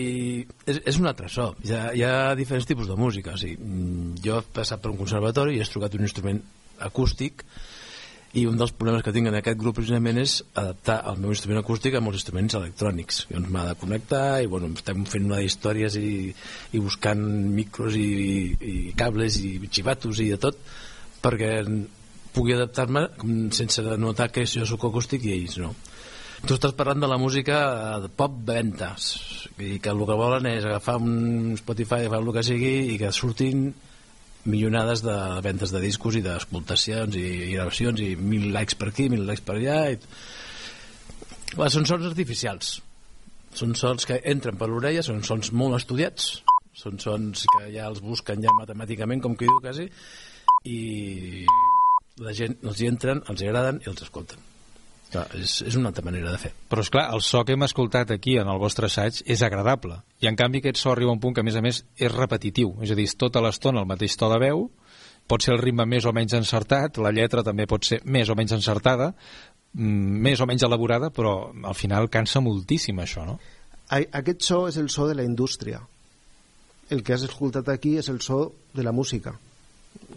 [0.65, 1.51] és, és un altre so.
[1.67, 3.35] Hi ha, hi ha diferents tipus de música.
[3.37, 6.41] O sigui, mm, jo he passat per un conservatori i he trucat un instrument
[6.81, 7.45] acústic
[8.39, 11.59] i un dels problemes que tinc en aquest grup precisament és adaptar el meu instrument
[11.61, 13.25] acústic amb els instruments electrònics.
[13.31, 16.13] Llavors m'ha de connectar i bueno, estem fent una d'històries i,
[16.71, 17.25] i buscant
[17.57, 20.61] micros i, i, i cables i xivatos i de tot
[21.25, 21.57] perquè
[22.31, 23.09] pugui adaptar-me
[23.57, 25.75] sense notar que jo sóc acústic i ells no.
[26.41, 27.59] Tu estàs parlant de la música
[28.01, 29.11] de pop ventes
[29.61, 33.11] i que el que volen és agafar un Spotify, agafar el que sigui i que
[33.13, 33.73] surtin
[34.45, 39.11] milionades de ventes de discos i d'escoltacions i, i gravacions i mil likes per aquí,
[39.13, 39.99] mil likes per allà i...
[41.51, 42.77] Clar, són sons artificials.
[43.59, 46.37] Són sons que entren per l'orella són sons molt estudiats
[46.81, 49.89] són sons que ja els busquen ja matemàticament com que diu quasi
[50.71, 50.79] i
[52.21, 54.50] la gent els hi entren, els hi agraden i els escolten
[55.35, 58.13] és, és una altra manera de fer Però, és clar el so que hem escoltat
[58.15, 60.01] aquí en el vostre assaig és agradable.
[60.21, 62.13] I, en canvi, aquest so arriba a un punt que, a més a més, és
[62.13, 62.77] repetitiu.
[62.85, 64.69] És a dir, és tota l'estona el mateix to de veu,
[65.31, 68.37] pot ser el ritme més o menys encertat, la lletra també pot ser més o
[68.39, 69.13] menys encertada,
[69.75, 73.39] mm, més o menys elaborada, però al final cansa moltíssim, això, no?
[73.91, 75.81] Aquest so és el so de la indústria.
[76.91, 79.35] El que has escoltat aquí és el so de la música.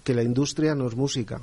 [0.03, 1.41] Que la indústria no és música.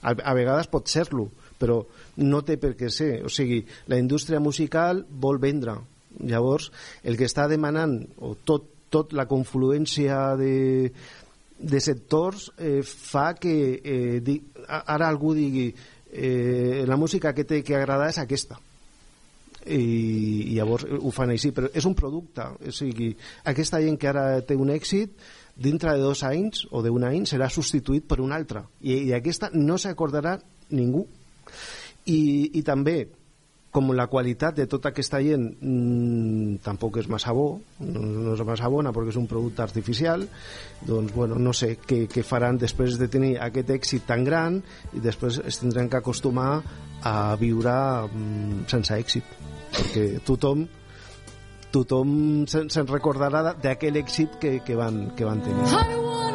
[0.00, 1.28] A, a vegades pot ser-lo,
[1.60, 1.82] però
[2.24, 3.20] no té per què ser.
[3.26, 3.60] O sigui,
[3.92, 5.76] la indústria musical vol vendre.
[6.26, 6.70] Llavors,
[7.04, 10.90] el que està demanant, o tot, tot la confluència de,
[11.60, 17.62] de sectors eh, fa que eh, di, ara algú digui eh, la música que té
[17.62, 18.58] que agradar és aquesta
[19.66, 23.12] i, i llavors ho fan així però és un producte o sigui,
[23.44, 25.20] aquesta gent que ara té un èxit
[25.60, 29.52] dintre de dos anys o d'un any serà substituït per un altre i, i aquesta
[29.52, 30.38] no s'acordarà
[30.72, 31.04] ningú
[32.06, 32.20] i,
[32.58, 32.98] i també
[33.70, 38.42] com la qualitat de tota aquesta gent mmm, tampoc és massa bo no, no és
[38.46, 40.26] massa bona perquè és un producte artificial
[40.86, 44.58] doncs bueno, no sé què, què faran després de tenir aquest èxit tan gran
[44.92, 46.50] i després es tindran que acostumar
[47.02, 47.76] a viure
[48.08, 49.36] mm, sense èxit.
[49.70, 50.66] Perquè tothom
[51.70, 52.10] tothom
[52.50, 56.29] se'n se recordarà d'aquell èxit que, que, van, que van tenir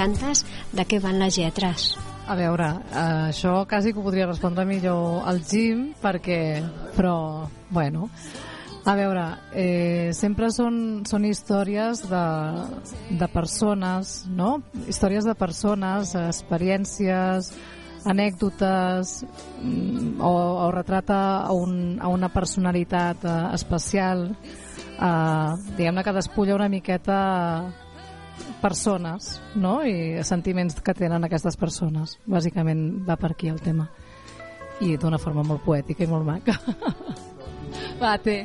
[0.00, 1.92] cantes, de què van les lletres?
[2.30, 6.62] A veure, eh, això quasi que ho podria respondre millor al Jim, perquè...
[6.96, 8.08] Però, bueno...
[8.80, 12.22] A veure, eh, sempre són, són històries de,
[13.20, 14.54] de persones, no?
[14.88, 17.50] Històries de persones, experiències,
[18.08, 19.12] anècdotes,
[19.60, 20.32] mm, o,
[20.64, 24.30] o retrata a, un, a una personalitat eh, especial.
[24.96, 27.20] Eh, diguem-ne que despulla una miqueta
[28.60, 29.80] persones no?
[29.84, 33.88] i sentiments que tenen aquestes persones bàsicament va per aquí el tema
[34.80, 36.56] i d'una forma molt poètica i molt maca
[38.02, 38.42] va, té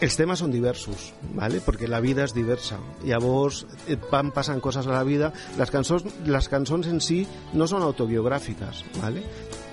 [0.00, 1.60] els temes són diversos, ¿vale?
[1.60, 2.78] perquè la vida és diversa.
[3.04, 5.28] Llavors et van passant coses a la vida.
[5.58, 7.18] Les cançons, les cançons en si
[7.52, 9.20] no són autobiogràfiques, ¿vale?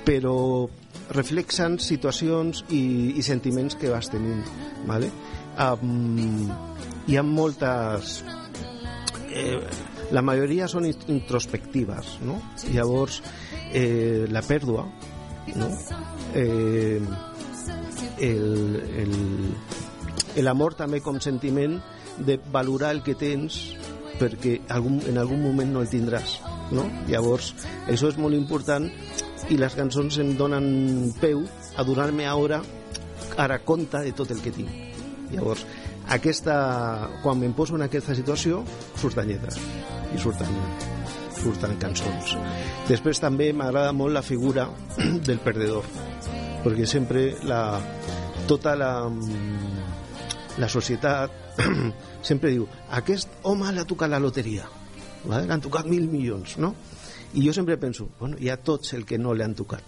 [0.08, 0.68] però
[1.16, 4.44] reflexen situacions i, i sentiments que vas tenint.
[4.88, 5.12] ¿vale?
[5.56, 6.52] Um,
[7.08, 8.20] hi ha moltes...
[9.38, 9.60] Eh,
[10.16, 12.40] la majoria són in- introspectives, no?
[12.74, 13.22] Llavors,
[13.74, 14.86] eh, la pèrdua,
[15.56, 15.68] no?
[16.34, 17.00] Eh,
[20.42, 21.78] l'amor també com sentiment
[22.26, 23.58] de valorar el que tens
[24.18, 26.38] perquè algun, en algun moment no el tindràs
[26.74, 26.88] no?
[27.10, 27.52] llavors
[27.88, 28.88] això és molt important
[29.54, 31.44] i les cançons em donen peu
[31.78, 32.62] a donar-me ara
[33.38, 34.70] ara compte de tot el que tinc
[35.34, 35.66] llavors
[36.10, 38.64] aquesta, quan em poso en aquesta situació
[39.00, 39.58] surten lletres
[40.16, 40.54] i surten,
[41.36, 42.36] surten cançons
[42.88, 44.70] després també m'agrada molt la figura
[45.28, 45.88] del perdedor
[46.64, 47.80] perquè sempre la,
[48.48, 48.92] tota la,
[50.58, 51.60] la societat
[52.30, 52.68] sempre diu
[52.98, 54.68] aquest home l'ha tocat la loteria
[55.26, 55.46] ¿vale?
[55.46, 56.74] l'han tocat mil milions no?
[57.36, 59.84] i jo sempre penso bueno, hi ha tots el que no l'han tocat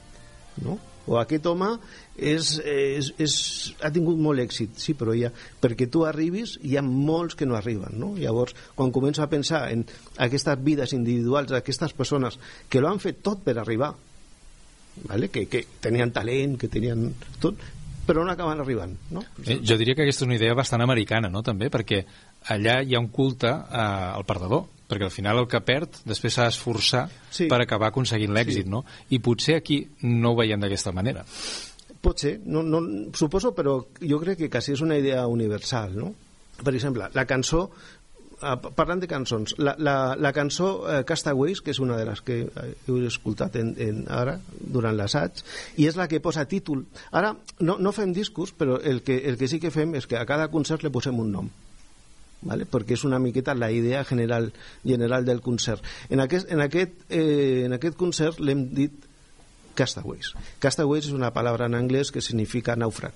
[0.65, 0.77] no?
[1.07, 1.71] O aquest home
[2.17, 3.37] és, és, és,
[3.83, 5.31] ha tingut molt èxit sí, però ja,
[5.61, 8.11] perquè tu arribis hi ha molts que no arriben no?
[8.17, 9.85] llavors quan començo a pensar en
[10.17, 13.93] aquestes vides individuals d'aquestes persones que lo han fet tot per arribar
[15.03, 15.29] ¿vale?
[15.29, 17.59] que, que tenien talent, que tenien tot,
[18.09, 18.95] però no acaben arribant.
[19.13, 19.23] No?
[19.45, 22.03] Eh, jo diria que aquesta és una idea bastant americana, no?, també, perquè
[22.55, 23.85] allà hi ha un culte eh,
[24.17, 27.45] al perdedor, perquè al final el que perd després s'ha d'esforçar Sí.
[27.47, 28.69] per acabar aconseguint l'èxit, Sí.
[28.69, 28.83] no?
[29.09, 31.23] I potser aquí no ho veiem d'aquesta manera.
[32.01, 32.79] Pot ser, no, no,
[33.13, 35.95] suposo, però jo crec que quasi és una idea universal.
[35.95, 36.13] No?
[36.63, 37.69] Per exemple, la cançó
[38.41, 42.21] eh, parlant de cançons, la, la, la cançó eh, Castaways, que és una de les
[42.23, 45.43] que eh, heu escoltat en, en ara, durant l'assaig,
[45.77, 46.85] i és la que posa títol.
[47.11, 50.15] Ara, no, no fem discos, però el que, el que sí que fem és que
[50.17, 51.49] a cada concert li posem un nom.
[52.41, 52.65] ¿Vale?
[52.65, 54.51] perquè és una miqueta la idea general
[54.83, 55.83] general del concert.
[56.09, 59.05] En aquest, en aquest, eh, en aquest concert l'hem dit
[59.75, 60.33] Castaways.
[60.59, 63.13] Castaways és una paraula en anglès que significa nàufrag.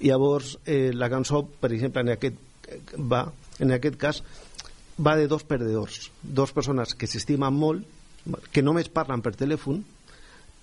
[0.00, 2.36] Llavors, eh, la cançó, per exemple, en aquest,
[2.96, 4.22] va, en aquest cas,
[5.00, 7.86] va de dos perdedors, dos persones que s'estimen molt,
[8.52, 9.80] que només parlen per telèfon,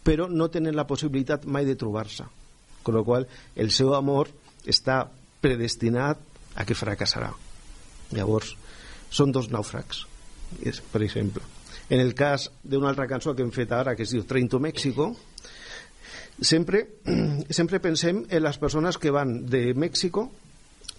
[0.06, 2.26] però no tenen la possibilitat mai de trobar-se.
[2.84, 4.30] Con lo qual, el seu amor
[4.66, 5.02] està
[5.42, 6.22] predestinat
[6.56, 7.34] a que fracassarà.
[8.16, 8.54] Llavors,
[9.12, 10.06] són dos nàufrags,
[10.92, 11.44] per exemple.
[11.90, 14.60] En el cas d'una altra cançó que hem fet ara, que es diu Train to
[14.60, 15.14] Mexico,
[16.42, 16.86] sempre,
[17.50, 20.28] sempre pensem en les persones que van de Mèxico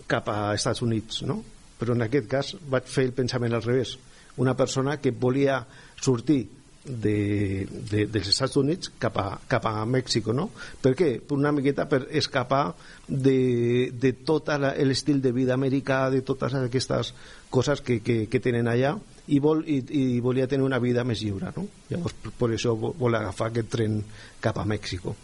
[0.09, 1.43] cap a Estats Units, no?
[1.79, 3.99] Però en aquest cas vaig fer el pensament al revés.
[4.41, 5.61] Una persona que volia
[6.01, 6.41] sortir
[6.89, 10.49] de, de, dels Estats Units cap a, cap a Mèxico, no?
[10.83, 11.11] Per què?
[11.37, 12.73] Una miqueta per escapar
[13.07, 17.13] de, de tot l'estil de vida americà, de totes aquestes
[17.51, 18.97] coses que, que, que tenen allà
[19.29, 21.67] i, vol, i, i volia tenir una vida més lliure, no?
[21.93, 24.01] Llavors, per, això vol, agafar aquest tren
[24.45, 25.15] cap a Mèxico.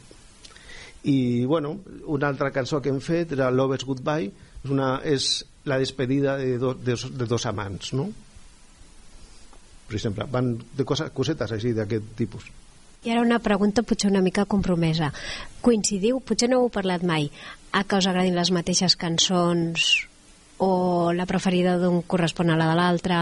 [1.05, 4.31] I, bueno, una altra cançó que hem fet era Lover's Goodbye,
[4.65, 5.33] és, una, és
[5.69, 8.11] la despedida de, do, de, de dos amants, no?
[9.89, 10.26] Per exemple.
[10.30, 12.49] Van de coses, cosetes així d'aquest tipus.
[13.05, 15.11] I ara una pregunta potser una mica compromesa.
[15.61, 17.28] Coincidiu, potser no heu parlat mai,
[17.72, 20.07] a que us agradin les mateixes cançons
[20.64, 23.18] o la preferida d'un correspon a la de l'altre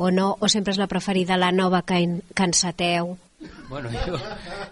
[0.00, 3.16] o no, o sempre és la preferida la nova que, en, que enceteu?
[3.68, 4.18] Bueno, jo,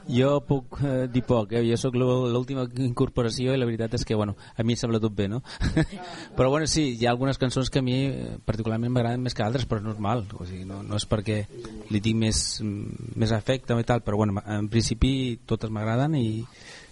[0.08, 1.62] jo puc eh, dir poc, eh?
[1.64, 5.14] jo sóc l'última incorporació i la veritat és que bueno, a mi em sembla tot
[5.16, 5.40] bé, no?
[6.36, 9.46] però bueno, sí, hi ha algunes cançons que a mi eh, particularment m'agraden més que
[9.46, 11.40] altres, però és normal, o sigui, no, no és perquè
[11.88, 16.28] li tinc més, més afecte i tal, però bueno, en principi totes m'agraden i,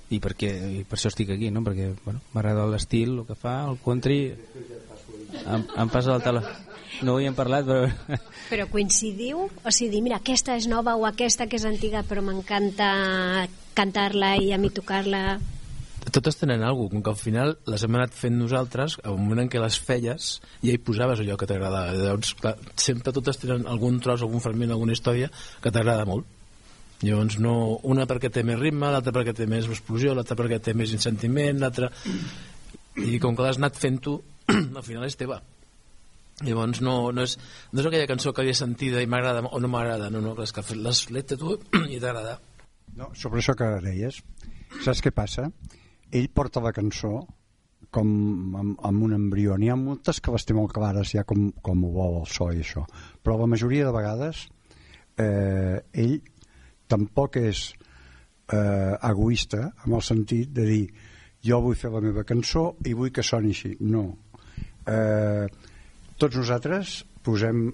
[0.08, 1.64] i, perquè, i per això estic aquí, no?
[1.66, 4.20] perquè bueno, m'agrada l'estil, el que fa, el country,
[5.44, 6.65] em, em passa del telèfon
[7.02, 8.20] no ho havíem parlat, però...
[8.50, 9.46] Però coincidiu?
[9.50, 12.88] O sigui, mira, aquesta és nova o aquesta que és antiga, però m'encanta
[13.76, 15.38] cantar-la i a mi tocar-la...
[16.06, 19.48] Totes tenen alguna com que al final les hem anat fent nosaltres, al moment en
[19.50, 20.28] què les feies,
[20.62, 21.96] ja hi posaves allò que t'agradava.
[21.98, 26.30] Llavors, clar, sempre totes tenen algun tros, algun fragment, alguna història que t'agrada molt.
[27.02, 27.56] Llavors, no,
[27.90, 31.60] una perquè té més ritme, l'altra perquè té més explosió, l'altra perquè té més insentiment,
[31.64, 31.90] l'altra...
[32.96, 34.14] I com que l'has anat fent tu,
[34.78, 35.42] al final és teva
[36.44, 37.38] llavors no, no, és,
[37.72, 40.52] no és aquella cançó que havia sentida i m'agrada o no m'agrada no, no, és
[40.52, 41.56] que l'has let tu
[41.94, 42.38] i t'agrada.
[42.96, 44.20] No, sobre això que deies
[44.84, 45.50] saps què passa?
[46.12, 47.20] ell porta la cançó
[47.90, 48.08] com
[48.58, 49.56] amb, amb un embrió.
[49.56, 52.50] N'hi ha moltes que les té molt clares ja com, com ho vol el so
[52.52, 52.84] i això.
[53.22, 54.46] Però la majoria de vegades
[55.22, 56.18] eh, ell
[56.90, 57.68] tampoc és
[58.52, 60.82] eh, egoista en el sentit de dir
[61.46, 63.74] jo vull fer la meva cançó i vull que soni així.
[63.80, 64.06] No.
[64.86, 65.46] Eh,
[66.20, 67.66] tots nosaltres posem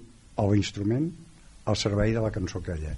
[0.49, 1.05] l'instrument
[1.69, 2.95] al servei de la cançó que ella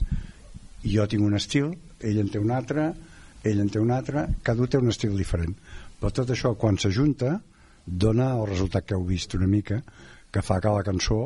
[0.85, 2.93] jo tinc un estil, ell en té un altre
[3.45, 5.53] ell en té un altre cada un té un estil diferent.
[5.99, 7.39] Però tot això quan s'ajunta
[7.85, 9.81] dona el resultat que heu vist una mica
[10.31, 11.19] que fa que la cançó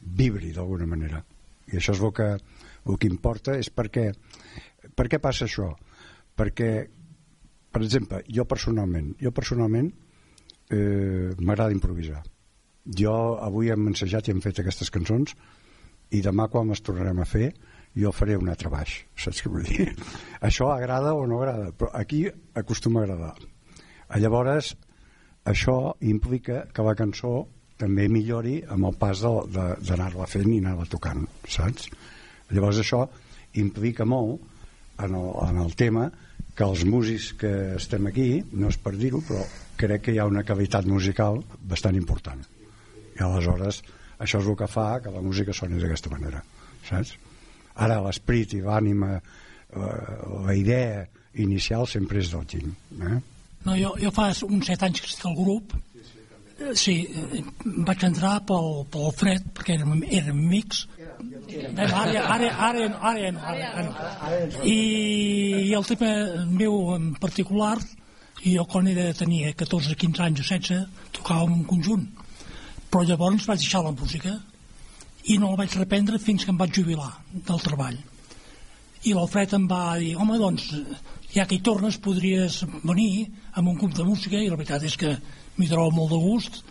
[0.00, 1.20] vibri d'alguna manera.
[1.70, 2.30] I això és el que,
[2.88, 4.10] el que importa és perquè
[4.96, 5.74] per què passa això?
[6.40, 6.88] perquè
[7.70, 9.90] per exemple, jo personalment jo personalment
[10.72, 12.22] eh, m'agrada improvisar
[12.98, 15.34] jo avui hem ensejat i hem fet aquestes cançons
[16.10, 17.52] i demà quan les tornarem a fer
[17.96, 19.88] jo faré un altre baix saps què vull dir?
[20.48, 22.24] això agrada o no agrada però aquí
[22.54, 23.34] acostuma a agradar
[24.22, 24.74] llavors
[25.50, 27.46] això implica que la cançó
[27.80, 31.88] també millori amb el pas d'anar-la fent i anar-la tocant saps?
[32.50, 33.06] llavors això
[33.60, 34.42] implica molt
[35.00, 36.10] en el, en el tema
[36.54, 39.44] que els músics que estem aquí no és per dir-ho però
[39.80, 42.59] crec que hi ha una qualitat musical bastant important
[43.20, 43.82] i aleshores
[44.20, 46.42] això és el que fa que la música soni d'aquesta manera
[46.88, 47.14] saps?
[47.76, 49.92] ara l'esperit i l'ànima la,
[50.48, 51.04] la idea
[51.40, 52.72] inicial sempre és del Quim
[53.06, 53.20] eh?
[53.66, 55.76] no, jo, jo fa uns set anys que estic al grup
[56.76, 57.42] sí, eh,
[57.86, 60.84] vaig entrar pel, pel fred perquè érem, érem amics.
[64.64, 64.76] I,
[65.70, 66.12] i el tema
[66.50, 67.76] meu en particular
[68.40, 72.06] jo quan era, tenia 14, 15 anys o 16 tocava un conjunt
[72.90, 74.34] però llavors vaig deixar la música
[75.30, 77.98] i no la vaig reprendre fins que em vaig jubilar del treball.
[79.06, 80.66] I l'Alfred em va dir home doncs
[81.32, 84.36] ja que hi tornes podries venir amb un grup de música.
[84.36, 85.14] I la veritat és que
[85.56, 86.62] m'hi trobo molt de gust.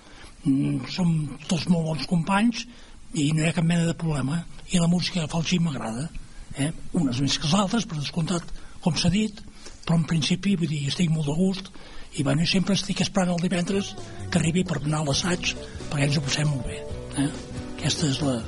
[0.44, 1.14] Mm, som
[1.48, 2.66] tots molt bons companys
[3.14, 4.44] i no hi ha cap mena de problema.
[4.70, 6.10] I la música fa el Xim m'agrada
[6.58, 6.72] eh?
[6.94, 8.54] unes més que les altres per descomptat
[8.84, 9.42] com s'ha dit.
[9.86, 11.72] Però en principi vull dir, estic molt de gust
[12.18, 13.94] i bueno, sempre estic esperant el divendres
[14.32, 15.54] que arribi per a l'assaig
[15.90, 16.80] perquè ens ho passem molt bé
[17.22, 17.30] eh?
[17.78, 18.40] aquesta és la,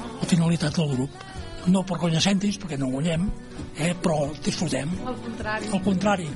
[0.00, 1.24] la finalitat del grup
[1.68, 3.28] no per guanyar cèntims perquè no guanyem
[3.76, 3.94] eh?
[4.02, 6.28] però disfrutem al contrari, al contrari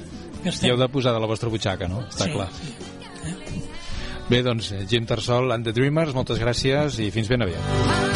[0.44, 0.68] estem...
[0.68, 2.06] hi heu de posar de la vostra butxaca no?
[2.08, 2.72] està sí, clar sí.
[3.26, 3.36] Eh?
[4.30, 8.11] bé doncs Jim Tarsol and the Dreamers moltes gràcies i fins ben aviat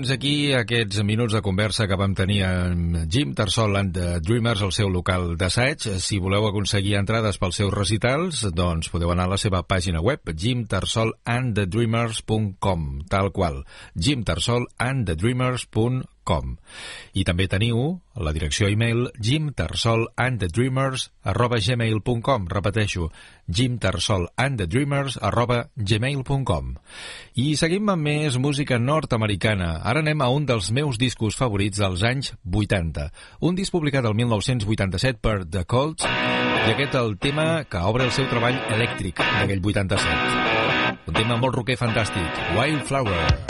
[0.00, 4.64] fins aquí aquests minuts de conversa que vam tenir amb Jim Tarsol and the Dreamers
[4.64, 6.00] al seu local d'assaig.
[6.00, 10.24] Si voleu aconseguir entrades pels seus recitals, doncs podeu anar a la seva pàgina web
[10.32, 13.68] jimtarsolandthedreamers.com tal qual,
[14.08, 16.56] jimtarsolandthedreamers.com com.
[17.14, 23.10] I també teniu la direcció e-mail jimtarsolandthedreamers arroba gmail.com repeteixo,
[23.48, 26.74] jimtarsolandthedreamers arroba gmail.com
[27.34, 29.80] I seguim amb més música nord-americana.
[29.82, 33.10] Ara anem a un dels meus discos favorits dels anys 80.
[33.40, 38.12] Un disc publicat el 1987 per The Colts i aquest el tema que obre el
[38.12, 40.60] seu treball elèctric d'aquell 87.
[41.08, 43.49] Un tema molt roquer fantàstic, Wildflower.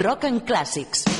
[0.00, 1.19] Rock and Clàssics.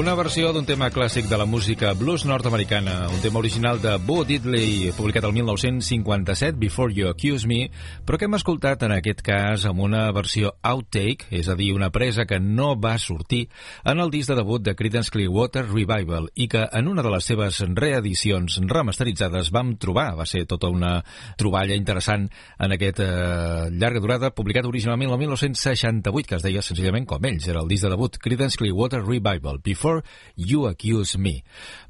[0.00, 4.22] Una versió d'un tema clàssic de la música blues nord-americana, un tema original de Bo
[4.24, 7.66] Diddley, publicat el 1957, Before You Accuse Me,
[8.08, 11.90] però que hem escoltat en aquest cas amb una versió outtake, és a dir, una
[11.92, 13.42] presa que no va sortir
[13.84, 17.28] en el disc de debut de Creedence Clearwater Revival i que en una de les
[17.28, 20.94] seves reedicions remasteritzades vam trobar, va ser tota una
[21.36, 27.04] troballa interessant en aquest eh, llarga durada, publicat originalment el 1968, que es deia senzillament
[27.04, 29.89] com ells, era el disc de debut Creedence Clearwater Revival, Before
[30.36, 31.40] You Accuse Me.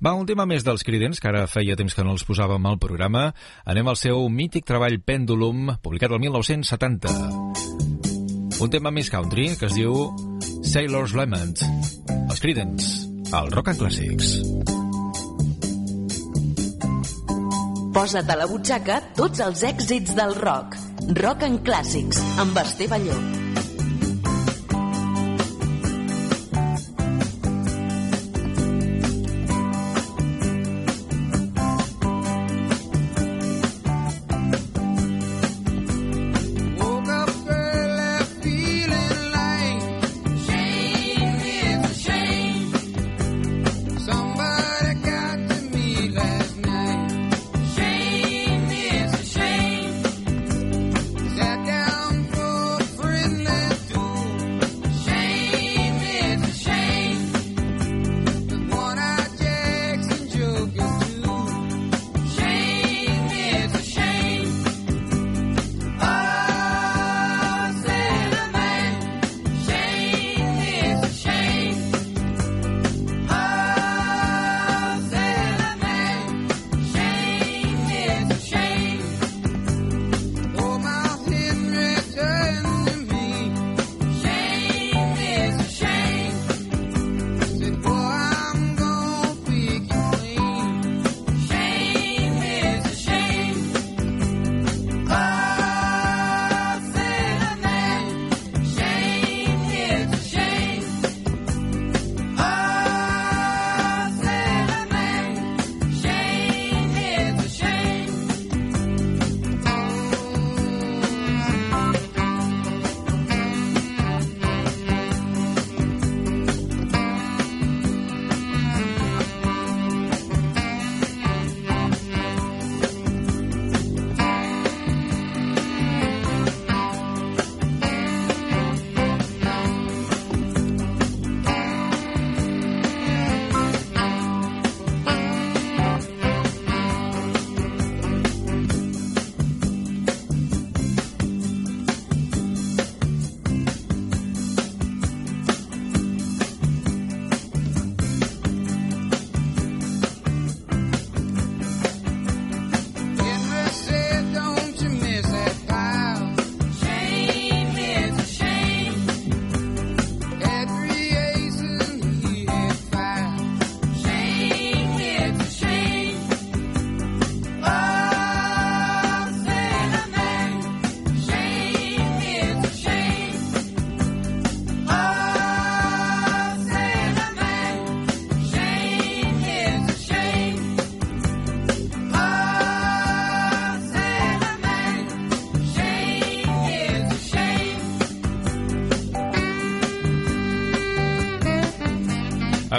[0.03, 2.81] Va, un tema més dels Creedence, que ara feia temps que no els posàvem al
[2.83, 3.31] programa.
[3.69, 7.15] Anem al seu mític treball Pendulum, publicat el 1970.
[8.61, 10.11] Un tema més country, que es diu
[10.67, 11.57] Sailor's Lament.
[12.27, 14.37] Els Creedence, al Rock and Classics.
[17.91, 20.77] Posa't a la butxaca tots els èxits del rock.
[21.19, 23.70] Rock and Classics, amb Esteve Llop.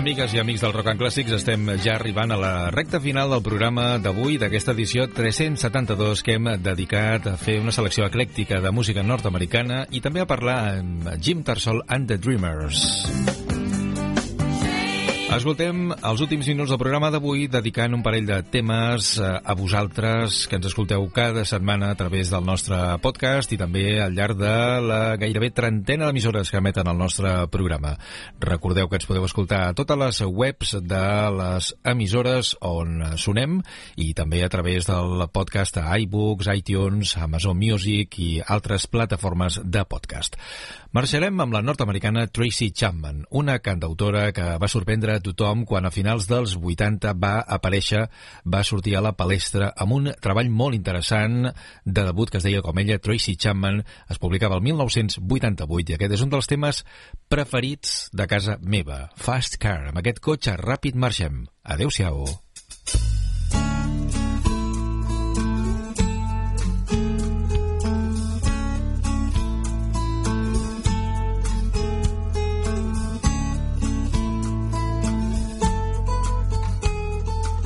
[0.02, 3.44] Amigues i amics del Rock and Clàssics, estem ja arribant a la recta final del
[3.46, 9.06] programa d'avui, d'aquesta edició 372 que hem dedicat a fer una selecció eclèctica de música
[9.06, 13.41] nord-americana i també a parlar amb Jim Tarsol and the Dreamers.
[15.32, 20.42] Escoltem els últims minuts del programa d'avui dedicant un parell de temes eh, a vosaltres
[20.52, 24.56] que ens escolteu cada setmana a través del nostre podcast i també al llarg de
[24.84, 27.94] la gairebé trentena d'emissores que emeten el nostre programa.
[28.44, 31.06] Recordeu que ens podeu escoltar a totes les webs de
[31.38, 33.62] les emissores on sonem
[33.96, 39.88] i també a través del podcast a iBooks, iTunes, Amazon Music i altres plataformes de
[39.88, 40.36] podcast.
[40.92, 46.28] Marxarem amb la nord-americana Tracy Chapman, una cantautora que va sorprendre tothom quan a finals
[46.30, 48.06] dels 80 va aparèixer,
[48.46, 51.48] va sortir a la palestra amb un treball molt interessant
[51.86, 56.18] de debut que es deia com ella, Tracy Chapman, es publicava el 1988 i aquest
[56.18, 56.84] és un dels temes
[57.32, 59.92] preferits de casa meva, Fast Car.
[59.92, 61.46] Amb aquest cotxe ràpid marxem.
[61.64, 62.26] Adéu-siau.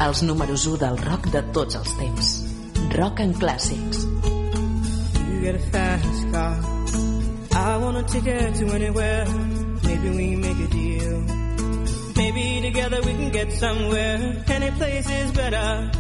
[0.06, 2.28] Els números 1 del rock de tots els temps.
[2.94, 4.04] Rock and Clàssics.
[5.28, 6.58] You get a fast car.
[7.52, 9.26] I want a ticket to anywhere.
[9.84, 11.18] Maybe we make a deal.
[12.16, 14.44] Maybe together we can get somewhere.
[14.48, 15.92] Any place is better.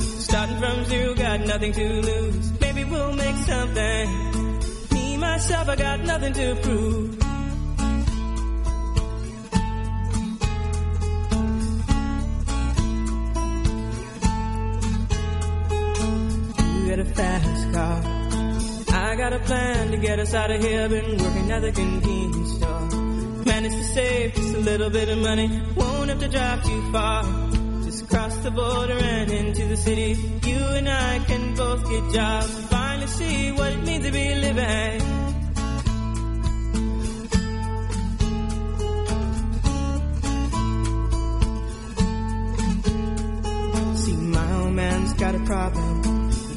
[0.00, 2.60] Starting from zero, got nothing to lose.
[2.60, 4.04] Maybe we'll make something.
[4.92, 7.23] Me, myself, I got nothing to prove.
[16.96, 18.02] Get a fast car.
[18.96, 20.88] I got a plan to get us out of here.
[20.88, 23.44] Been working at the convenience store.
[23.44, 25.48] Managed to save just a little bit of money.
[25.74, 27.24] Won't have to drive too far.
[27.84, 30.12] Just cross the border and into the city.
[30.44, 32.60] You and I can both get jobs.
[32.68, 35.00] Finally see what it means to be living.
[43.96, 46.13] See, my old man's got a problem.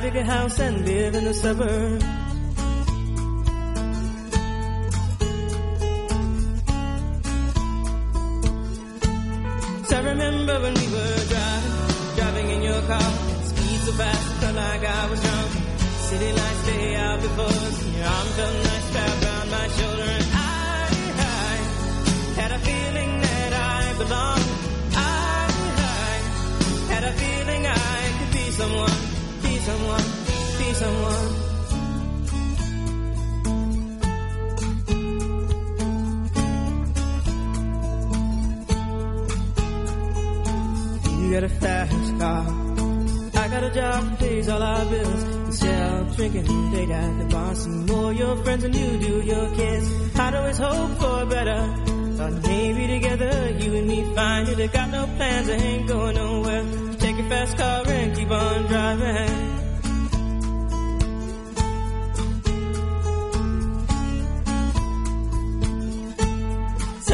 [0.00, 2.19] Buy a house and live in the suburbs.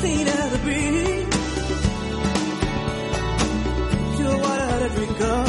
[0.00, 1.26] clean as a breeze,
[4.16, 5.48] Pure water to drink of.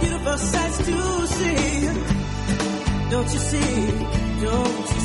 [0.00, 1.66] Beautiful sights to see.
[3.10, 3.72] Don't you see?
[4.42, 4.95] Don't you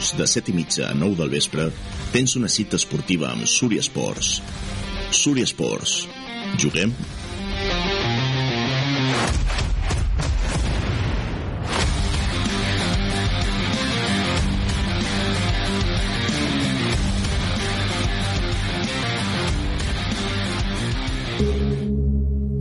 [0.00, 1.68] dilluns de 7 i mitja a 9 del vespre
[2.12, 4.40] tens una cita esportiva amb Súria Esports.
[5.12, 6.06] Súria Esports.
[6.56, 6.94] Juguem?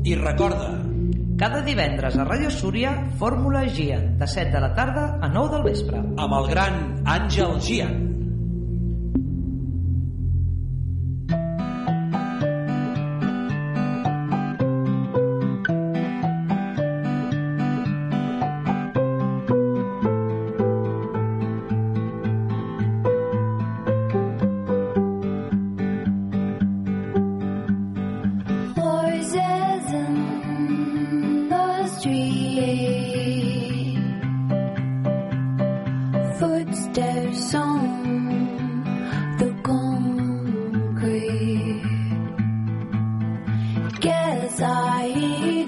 [0.03, 0.79] I recorda,
[1.39, 5.63] cada divendres a Ràdio Súria, Fórmula GIA, de 7 de la tarda a 9 del
[5.71, 6.01] vespre.
[6.17, 8.08] Amb el gran Angel Gia。
[44.81, 45.58] I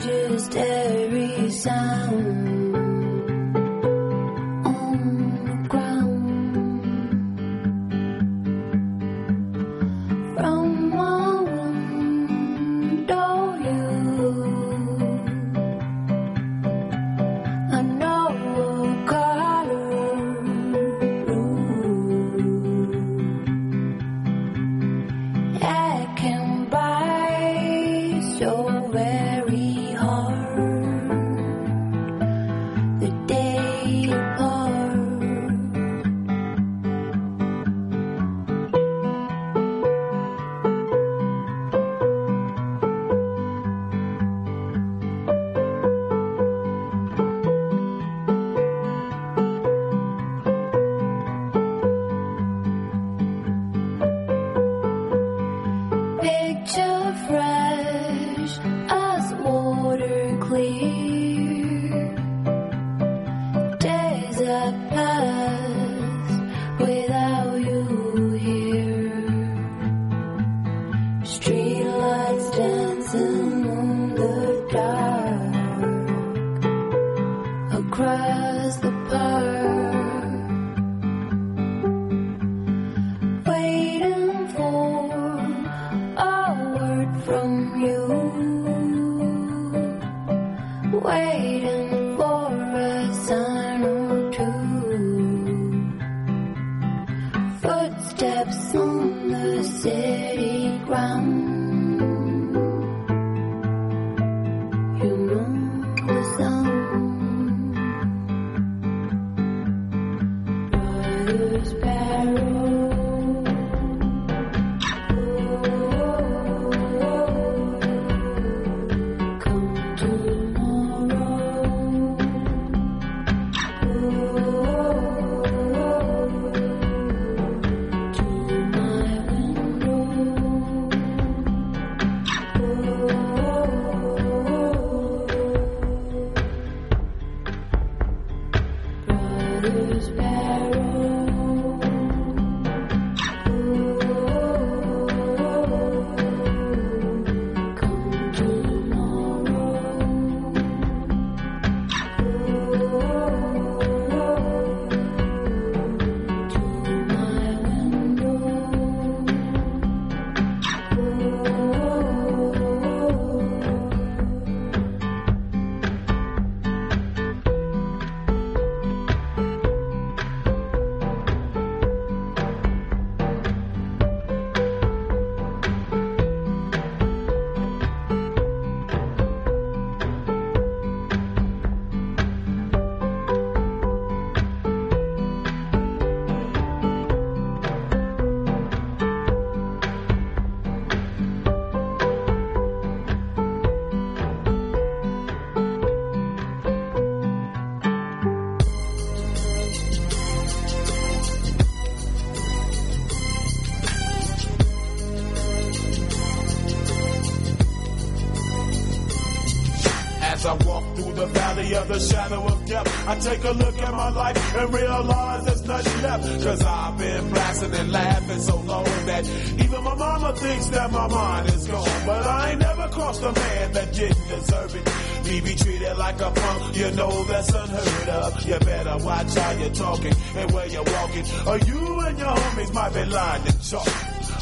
[213.32, 216.44] take a look at my life and realize there's nothing left.
[216.44, 219.26] Cause I've been blasting and laughing so long that
[219.64, 222.06] even my mama thinks that my mind is gone.
[222.06, 224.86] But I ain't never crossed a man that didn't deserve it.
[225.28, 228.46] Me be treated like a punk, you know that's unheard of.
[228.46, 231.26] You better watch how you're talking and where you're walking.
[231.48, 233.88] Or you and your homies might be lying to chalk.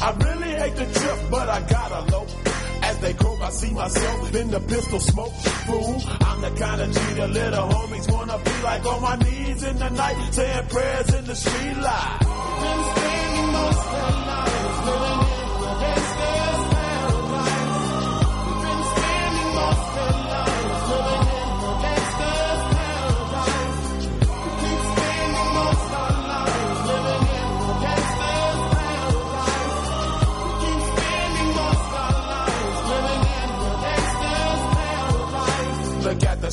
[0.02, 2.26] I really hate the trip, but I gotta low.
[2.82, 5.34] As they croak, I see myself in the pistol smoke.
[5.66, 7.89] Fool, I'm the kind of the little homies
[8.30, 12.19] wanna be like on my knees in the night, saying prayers in the street light.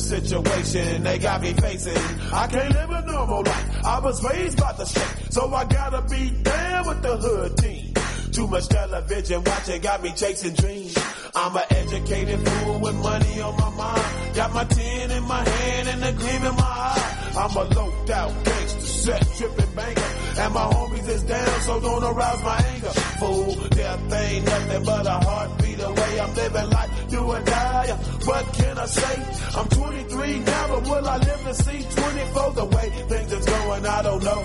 [0.08, 2.02] Situation they got me facing.
[2.32, 3.84] I can't live a normal life.
[3.84, 7.92] I was raised by the street, so I gotta be down with the hood team.
[8.32, 10.96] Too much television watching got me chasing dreams.
[11.34, 14.34] I'm an educated fool with money on my mind.
[14.34, 17.32] Got my tin in my hand and a gleam in my eye.
[17.36, 20.10] I'm a loped out gangster, set tripping banker.
[20.40, 22.94] And my homies is down, so don't arouse my anger.
[23.20, 26.20] Fool, death ain't nothing but a heartbeat away.
[26.20, 27.88] I'm living life, do or die.
[28.28, 29.14] What can I say?
[29.58, 32.52] I'm 23 now, but will I live to see 24?
[32.52, 34.44] The way things is going, I don't know.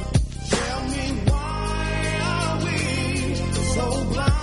[0.50, 1.86] Tell me why
[2.32, 3.36] are we
[3.76, 4.43] so blind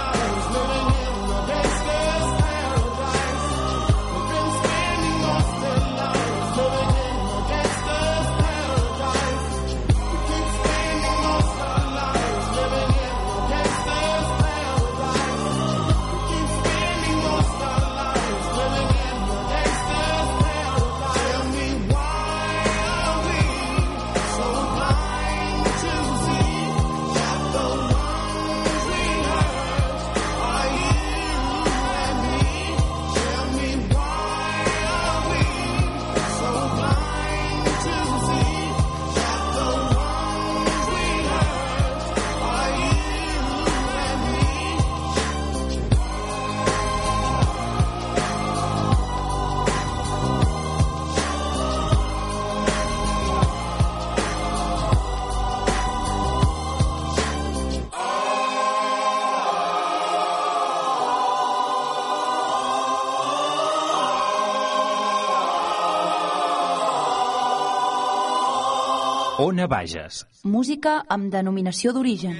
[69.51, 70.21] Ona Bages.
[70.47, 72.37] Música amb denominació d'origen.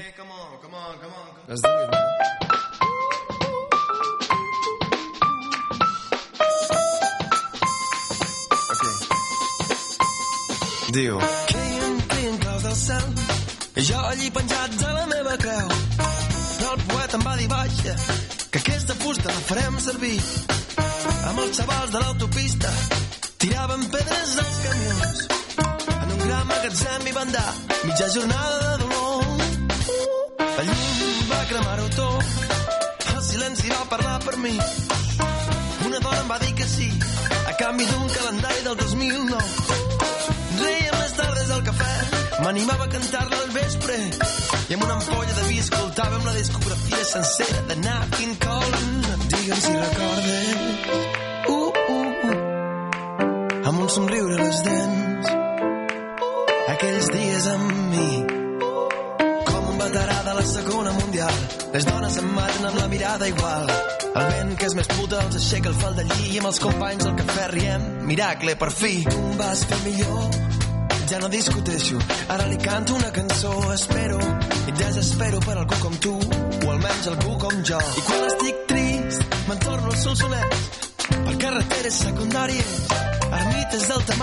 [10.96, 11.20] Diu
[12.46, 13.04] claus del cel
[13.76, 15.68] i jo allí penjats a la meva creu
[15.98, 17.98] però el poeta em va dir baixa
[18.54, 20.16] que aquesta fusta la farem servir.
[21.28, 22.74] Amb els xavals de l'autopista
[23.44, 25.31] tiraven pedres als camions
[26.26, 27.54] gran magatzem hi van dar
[27.84, 29.26] mitja jornada de dolor.
[30.58, 32.26] La llum va cremar-ho tot.
[33.16, 34.56] El silenci va parlar per mi.
[35.88, 36.90] Una dona em va dir que sí
[37.48, 39.90] a canvi d'un calendari del 2009
[40.62, 41.92] Reia més tardes al cafè,
[42.44, 43.98] m'animava a cantar-la al vespre.
[44.70, 48.86] I amb una ampolla de vi escoltàvem la discografia sencera de Nat King Cole.
[49.34, 50.41] Digue'm si recorda
[63.22, 63.68] mirada igual
[64.16, 66.50] el vent que és més puta el doncs aixeca el fal de lli i amb
[66.50, 67.84] els companys al cafè riem.
[68.08, 68.94] Miracle, per fi.
[69.06, 70.38] Tu em vas fer millor,
[71.12, 72.00] ja no discuteixo.
[72.34, 74.20] Ara li canto una cançó, espero
[74.68, 77.80] i desespero per algú com tu, o almenys algú com jo.
[77.80, 80.60] I quan estic trist, me'n torno al sol solet,
[81.12, 82.76] per carreteres secundàries,
[83.32, 84.22] ermites del tamany